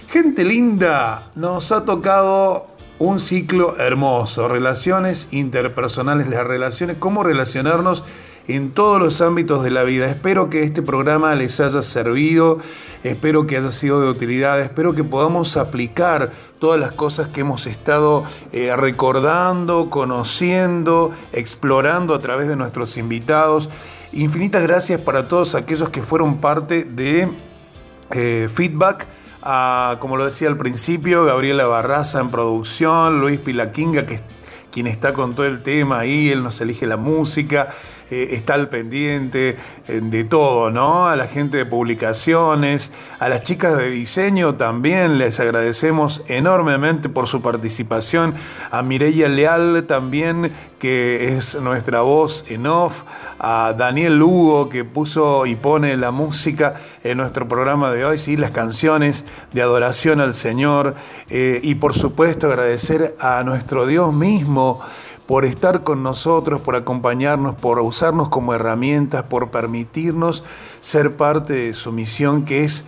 Gente 0.08 0.44
linda, 0.44 1.32
nos 1.34 1.72
ha 1.72 1.84
tocado 1.84 2.68
un 3.00 3.18
ciclo 3.18 3.76
hermoso. 3.78 4.46
Relaciones 4.46 5.26
interpersonales, 5.32 6.28
las 6.28 6.46
relaciones, 6.46 6.98
cómo 7.00 7.24
relacionarnos 7.24 8.04
en 8.48 8.70
todos 8.70 9.00
los 9.00 9.20
ámbitos 9.20 9.62
de 9.62 9.70
la 9.70 9.84
vida. 9.84 10.06
Espero 10.08 10.50
que 10.50 10.62
este 10.62 10.82
programa 10.82 11.34
les 11.34 11.60
haya 11.60 11.82
servido, 11.82 12.58
espero 13.02 13.46
que 13.46 13.56
haya 13.56 13.70
sido 13.70 14.00
de 14.00 14.08
utilidad, 14.08 14.60
espero 14.60 14.94
que 14.94 15.04
podamos 15.04 15.56
aplicar 15.56 16.30
todas 16.58 16.80
las 16.80 16.92
cosas 16.92 17.28
que 17.28 17.40
hemos 17.42 17.66
estado 17.66 18.24
eh, 18.52 18.74
recordando, 18.76 19.90
conociendo, 19.90 21.12
explorando 21.32 22.14
a 22.14 22.18
través 22.18 22.48
de 22.48 22.56
nuestros 22.56 22.96
invitados. 22.96 23.68
Infinitas 24.12 24.62
gracias 24.62 25.00
para 25.00 25.28
todos 25.28 25.54
aquellos 25.54 25.90
que 25.90 26.02
fueron 26.02 26.38
parte 26.38 26.84
de 26.84 27.28
eh, 28.10 28.48
Feedback. 28.52 29.06
como 30.00 30.16
lo 30.16 30.24
decía 30.24 30.48
al 30.48 30.56
principio, 30.56 31.24
Gabriela 31.24 31.66
Barraza 31.66 32.20
en 32.20 32.30
producción, 32.30 33.20
Luis 33.20 33.38
Pilaquinga 33.38 34.04
que 34.06 34.20
quien 34.70 34.86
está 34.86 35.12
con 35.12 35.34
todo 35.34 35.46
el 35.46 35.62
tema 35.62 36.00
ahí, 36.00 36.30
él 36.30 36.42
nos 36.42 36.60
elige 36.60 36.86
la 36.86 36.96
música. 36.96 37.68
Eh, 38.10 38.30
está 38.32 38.54
al 38.54 38.68
pendiente 38.68 39.56
eh, 39.86 40.00
de 40.02 40.24
todo, 40.24 40.70
¿no? 40.70 41.08
A 41.08 41.14
la 41.14 41.28
gente 41.28 41.58
de 41.58 41.66
publicaciones, 41.66 42.90
a 43.20 43.28
las 43.28 43.42
chicas 43.42 43.76
de 43.76 43.88
diseño 43.88 44.56
también 44.56 45.18
les 45.18 45.38
agradecemos 45.38 46.24
enormemente 46.26 47.08
por 47.08 47.28
su 47.28 47.40
participación, 47.40 48.34
a 48.72 48.82
Mireia 48.82 49.28
Leal 49.28 49.84
también, 49.86 50.52
que 50.80 51.36
es 51.36 51.54
nuestra 51.60 52.00
voz 52.00 52.44
en 52.48 52.66
off, 52.66 53.04
a 53.38 53.74
Daniel 53.76 54.18
Lugo, 54.18 54.68
que 54.68 54.84
puso 54.84 55.46
y 55.46 55.54
pone 55.54 55.96
la 55.96 56.10
música 56.10 56.74
en 57.04 57.18
nuestro 57.18 57.46
programa 57.46 57.90
de 57.90 58.04
hoy, 58.04 58.18
sí, 58.18 58.36
las 58.36 58.50
canciones 58.50 59.24
de 59.52 59.62
adoración 59.62 60.20
al 60.20 60.34
Señor, 60.34 60.94
eh, 61.28 61.60
y 61.62 61.76
por 61.76 61.94
supuesto 61.94 62.48
agradecer 62.48 63.14
a 63.20 63.42
nuestro 63.44 63.86
Dios 63.86 64.12
mismo, 64.12 64.80
por 65.30 65.44
estar 65.44 65.84
con 65.84 66.02
nosotros, 66.02 66.60
por 66.60 66.74
acompañarnos, 66.74 67.54
por 67.54 67.78
usarnos 67.78 68.28
como 68.28 68.52
herramientas, 68.52 69.22
por 69.22 69.52
permitirnos 69.52 70.42
ser 70.80 71.16
parte 71.16 71.52
de 71.52 71.72
su 71.72 71.92
misión, 71.92 72.44
que 72.44 72.64
es 72.64 72.84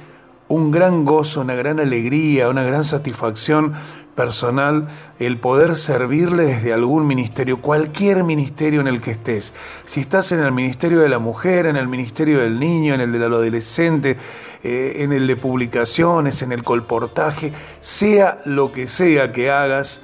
un 0.49 0.73
gran 0.73 1.05
gozo, 1.05 1.43
una 1.43 1.55
gran 1.55 1.79
alegría, 1.79 2.49
una 2.49 2.65
gran 2.65 2.83
satisfacción 2.83 3.75
personal 4.17 4.89
el 5.21 5.39
poder 5.39 5.77
servirle 5.77 6.47
desde 6.47 6.73
algún 6.73 7.07
ministerio, 7.07 7.61
cualquier 7.61 8.25
ministerio 8.25 8.81
en 8.81 8.89
el 8.89 9.01
que 9.01 9.13
estés. 9.13 9.55
Si 9.85 10.01
estás 10.01 10.33
en 10.33 10.41
el 10.41 10.51
ministerio 10.51 10.99
de 10.99 11.09
la 11.09 11.21
mujer, 11.21 11.67
en 11.67 11.77
el 11.77 11.87
ministerio 11.87 12.41
del 12.41 12.59
niño, 12.59 12.93
en 12.93 13.03
el 13.03 13.13
del 13.13 13.23
adolescente, 13.23 14.17
eh, 14.65 14.95
en 14.97 15.13
el 15.13 15.29
de 15.29 15.37
publicaciones, 15.37 16.43
en 16.43 16.51
el 16.51 16.65
colportaje, 16.65 17.53
sea 17.79 18.41
lo 18.45 18.73
que 18.73 18.89
sea 18.89 19.31
que 19.31 19.49
hagas, 19.49 20.03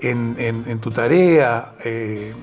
en, 0.00 0.78
tu 0.80 0.90
tarea, 0.90 1.74
eh, 1.84 2.34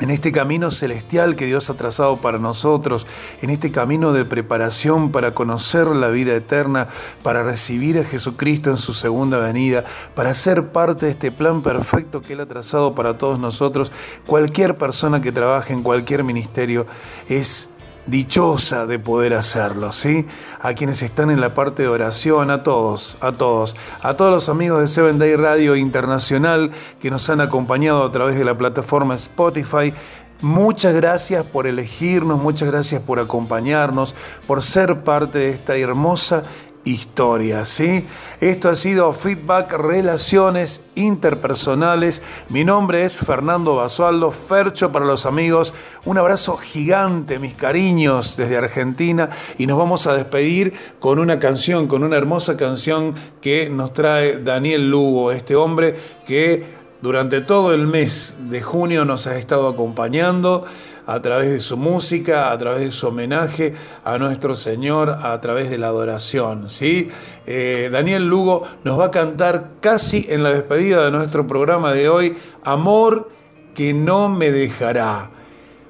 en 0.00 0.10
este 0.10 0.32
camino 0.32 0.70
celestial 0.70 1.36
que 1.36 1.46
Dios 1.46 1.70
ha 1.70 1.74
trazado 1.74 2.16
para 2.16 2.38
nosotros, 2.38 3.06
en 3.40 3.50
este 3.50 3.70
camino 3.70 4.12
de 4.12 4.24
preparación 4.24 5.12
para 5.12 5.32
conocer 5.32 5.86
la 5.88 6.08
vida 6.08 6.34
eterna, 6.34 6.88
para 7.22 7.42
recibir 7.42 7.98
a 7.98 8.04
Jesucristo 8.04 8.70
en 8.70 8.78
su 8.78 8.94
segunda 8.94 9.38
venida, 9.38 9.84
para 10.14 10.34
ser 10.34 10.72
parte 10.72 11.06
de 11.06 11.12
este 11.12 11.30
plan 11.30 11.62
perfecto 11.62 12.20
que 12.20 12.32
Él 12.32 12.40
ha 12.40 12.46
trazado 12.46 12.94
para 12.94 13.16
todos 13.16 13.38
nosotros, 13.38 13.92
cualquier 14.26 14.74
persona 14.74 15.20
que 15.20 15.30
trabaje 15.30 15.72
en 15.72 15.82
cualquier 15.82 16.24
ministerio 16.24 16.86
es 17.28 17.68
dichosa 18.06 18.86
de 18.86 18.98
poder 18.98 19.34
hacerlo, 19.34 19.92
¿sí? 19.92 20.26
A 20.60 20.74
quienes 20.74 21.02
están 21.02 21.30
en 21.30 21.40
la 21.40 21.54
parte 21.54 21.82
de 21.82 21.88
oración, 21.88 22.50
a 22.50 22.62
todos, 22.62 23.16
a 23.20 23.32
todos, 23.32 23.76
a 24.00 24.14
todos 24.14 24.32
los 24.32 24.48
amigos 24.48 24.80
de 24.80 24.88
Seven 24.88 25.18
Day 25.18 25.36
Radio 25.36 25.76
Internacional 25.76 26.70
que 27.00 27.10
nos 27.10 27.28
han 27.30 27.40
acompañado 27.40 28.04
a 28.04 28.10
través 28.10 28.36
de 28.36 28.44
la 28.44 28.56
plataforma 28.56 29.14
Spotify. 29.14 29.94
Muchas 30.40 30.94
gracias 30.94 31.44
por 31.44 31.68
elegirnos, 31.68 32.42
muchas 32.42 32.68
gracias 32.68 33.00
por 33.00 33.20
acompañarnos, 33.20 34.16
por 34.48 34.62
ser 34.62 35.04
parte 35.04 35.38
de 35.38 35.50
esta 35.50 35.76
hermosa 35.76 36.42
historia, 36.84 37.64
¿sí? 37.64 38.06
Esto 38.40 38.68
ha 38.68 38.76
sido 38.76 39.12
Feedback 39.12 39.72
Relaciones 39.72 40.84
Interpersonales. 40.94 42.22
Mi 42.48 42.64
nombre 42.64 43.04
es 43.04 43.18
Fernando 43.18 43.76
Basualdo, 43.76 44.32
Fercho 44.32 44.90
para 44.90 45.04
los 45.04 45.26
amigos. 45.26 45.74
Un 46.04 46.18
abrazo 46.18 46.56
gigante, 46.56 47.38
mis 47.38 47.54
cariños, 47.54 48.36
desde 48.36 48.56
Argentina. 48.56 49.30
Y 49.58 49.66
nos 49.66 49.78
vamos 49.78 50.06
a 50.06 50.14
despedir 50.14 50.72
con 50.98 51.18
una 51.18 51.38
canción, 51.38 51.86
con 51.86 52.02
una 52.02 52.16
hermosa 52.16 52.56
canción 52.56 53.14
que 53.40 53.70
nos 53.70 53.92
trae 53.92 54.38
Daniel 54.38 54.90
Lugo, 54.90 55.32
este 55.32 55.54
hombre 55.56 55.96
que 56.26 56.82
durante 57.00 57.40
todo 57.40 57.74
el 57.74 57.86
mes 57.86 58.36
de 58.48 58.62
junio 58.62 59.04
nos 59.04 59.26
ha 59.26 59.36
estado 59.36 59.68
acompañando 59.68 60.64
a 61.06 61.20
través 61.20 61.50
de 61.50 61.60
su 61.60 61.76
música, 61.76 62.50
a 62.50 62.58
través 62.58 62.84
de 62.84 62.92
su 62.92 63.08
homenaje 63.08 63.74
a 64.04 64.18
nuestro 64.18 64.54
Señor, 64.54 65.10
a 65.10 65.40
través 65.40 65.70
de 65.70 65.78
la 65.78 65.88
adoración. 65.88 66.68
¿sí? 66.68 67.08
Eh, 67.46 67.88
Daniel 67.92 68.26
Lugo 68.26 68.64
nos 68.84 68.98
va 68.98 69.06
a 69.06 69.10
cantar 69.10 69.72
casi 69.80 70.26
en 70.28 70.42
la 70.42 70.52
despedida 70.52 71.04
de 71.04 71.10
nuestro 71.10 71.46
programa 71.46 71.92
de 71.92 72.08
hoy, 72.08 72.36
Amor 72.64 73.30
que 73.74 73.94
no 73.94 74.28
me 74.28 74.50
dejará. 74.50 75.30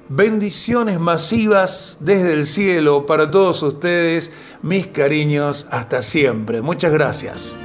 Bendiciones 0.09 0.99
masivas 0.99 1.97
desde 2.01 2.33
el 2.33 2.45
cielo 2.45 3.05
para 3.05 3.31
todos 3.31 3.63
ustedes, 3.63 4.31
mis 4.61 4.87
cariños, 4.87 5.67
hasta 5.71 6.01
siempre. 6.01 6.61
Muchas 6.61 6.91
gracias. 6.91 7.57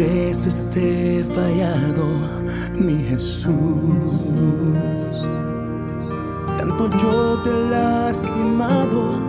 Veces 0.00 0.66
te 0.72 1.18
he 1.18 1.24
fallado, 1.24 2.06
mi 2.78 3.02
Jesús. 3.04 3.52
Tanto 6.58 6.88
yo 6.98 7.42
te 7.42 7.50
he 7.50 7.68
lastimado 7.68 9.20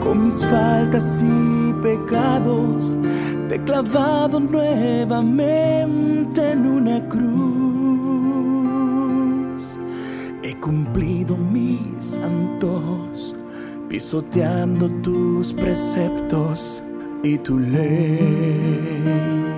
con 0.00 0.26
mis 0.26 0.44
faltas 0.44 1.20
y 1.22 1.72
pecados. 1.82 2.96
Te 3.48 3.56
he 3.56 3.64
clavado 3.64 4.38
nuevamente 4.38 6.52
en 6.52 6.66
una 6.66 7.08
cruz. 7.08 7.26
He 10.44 10.54
cumplido 10.60 11.36
mis 11.36 12.16
antojos 12.18 13.34
pisoteando 13.88 14.88
tus 15.02 15.52
preceptos 15.54 16.84
y 17.24 17.36
tu 17.38 17.58
ley. 17.58 19.57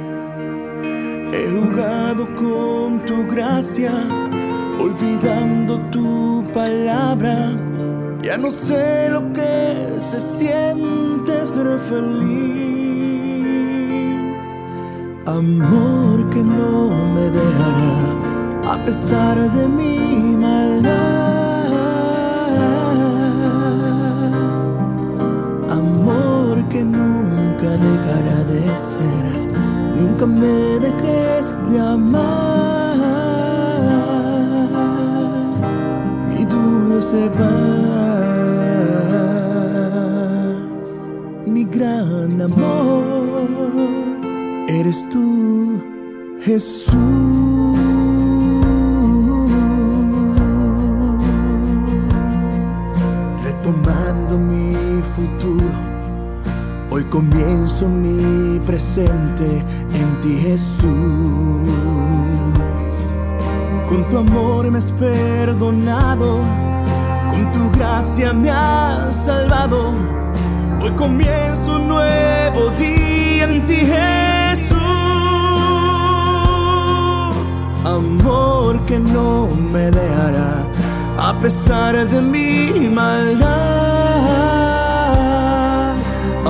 He 1.32 1.48
jugado 1.48 2.26
con 2.36 3.00
tu 3.06 3.26
gracia, 3.26 3.92
olvidando 4.78 5.78
tu 5.90 6.44
palabra. 6.52 7.52
Ya 8.22 8.36
no 8.36 8.50
sé 8.50 9.08
lo 9.10 9.32
que 9.32 9.96
se 9.98 10.20
siente 10.20 11.46
ser 11.46 11.78
feliz. 11.88 12.50
Amor 15.26 16.28
que 16.30 16.42
no 16.42 16.90
me 17.14 17.30
dejará 17.30 18.20
a 18.72 18.76
pesar 18.84 19.36
de 19.52 19.68
mi 19.68 20.19
Nunca 30.20 30.38
me 30.38 30.78
dejes 30.80 31.46
de 31.70 31.80
amar. 31.80 32.20
Mi 36.28 36.44
dulce 36.44 37.30
paz, 37.30 37.48
mi 41.46 41.64
gran 41.64 42.42
amor, 42.42 43.40
eres 44.68 45.08
tú, 45.08 45.82
Jesús. 46.42 47.29
Comienzo 57.10 57.88
mi 57.88 58.60
presente 58.60 59.64
en 59.92 60.20
ti 60.20 60.38
Jesús. 60.38 60.88
Con 63.88 64.08
tu 64.08 64.18
amor 64.18 64.70
me 64.70 64.78
has 64.78 64.92
perdonado, 64.92 66.38
con 67.28 67.50
tu 67.52 67.70
gracia 67.76 68.32
me 68.32 68.50
has 68.50 69.14
salvado. 69.26 69.92
Hoy 70.80 70.90
comienzo 70.92 71.76
un 71.76 71.88
nuevo 71.88 72.70
día 72.78 73.44
en 73.44 73.66
ti 73.66 73.74
Jesús. 73.74 74.76
Amor 77.84 78.80
que 78.86 79.00
no 79.00 79.48
me 79.72 79.90
dejará 79.90 80.64
a 81.18 81.36
pesar 81.40 82.08
de 82.08 82.20
mi 82.22 82.88
maldad 82.88 83.79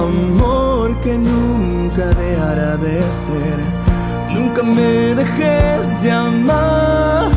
amor 0.01 0.95
que 1.03 1.13
nunca 1.17 2.07
dejará 2.07 2.77
de 2.77 3.01
ser. 3.25 3.59
Nunca 4.35 4.63
me 4.63 5.15
dejes 5.15 6.01
de 6.03 6.11
amar, 6.11 7.31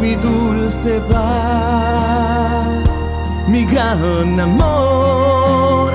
mi 0.00 0.14
dulce 0.14 1.00
paz, 1.10 2.68
mi 3.48 3.64
gran 3.64 4.38
amor. 4.38 5.92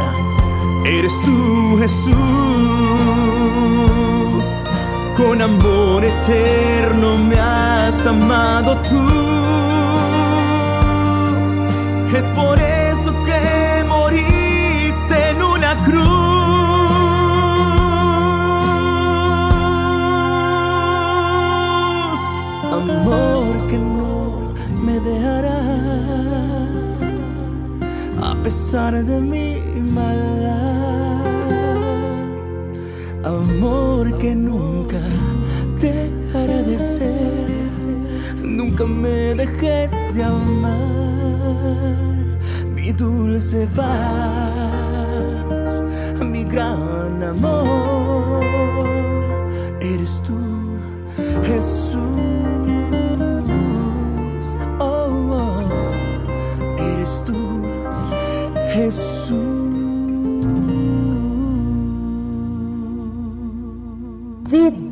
Eres 0.85 1.13
tú, 1.25 1.77
Jesús, 1.81 2.15
con 5.17 5.41
amor 5.41 6.03
eterno 6.03 7.17
me 7.17 7.39
has 7.39 8.05
amado 8.05 8.77
tú. 8.89 9.01
Es 12.17 12.25
por 12.27 12.57
eso 12.59 12.74
Amor 22.89 23.67
que 23.67 23.77
no 23.77 24.53
me 24.85 24.99
dejará 24.99 25.61
a 28.21 28.35
pesar 28.43 29.03
de 29.03 29.19
mi 29.19 29.61
maldad. 29.91 30.85
Amor 33.23 34.17
que 34.19 34.35
nunca 34.35 34.99
dejará 35.79 36.61
de 36.61 36.77
ser, 36.77 37.67
nunca 38.43 38.85
me 38.85 39.33
dejes 39.33 39.91
de 40.13 40.23
amar, 40.23 41.55
mi 42.75 42.91
dulce 42.91 43.67
paz, 43.75 45.25
mi 46.23 46.43
gran 46.43 47.23
amor, 47.23 47.84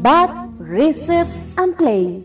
Feedback, 0.03 0.31
Reset 0.59 1.27
and 1.57 1.77
Play. 1.77 2.21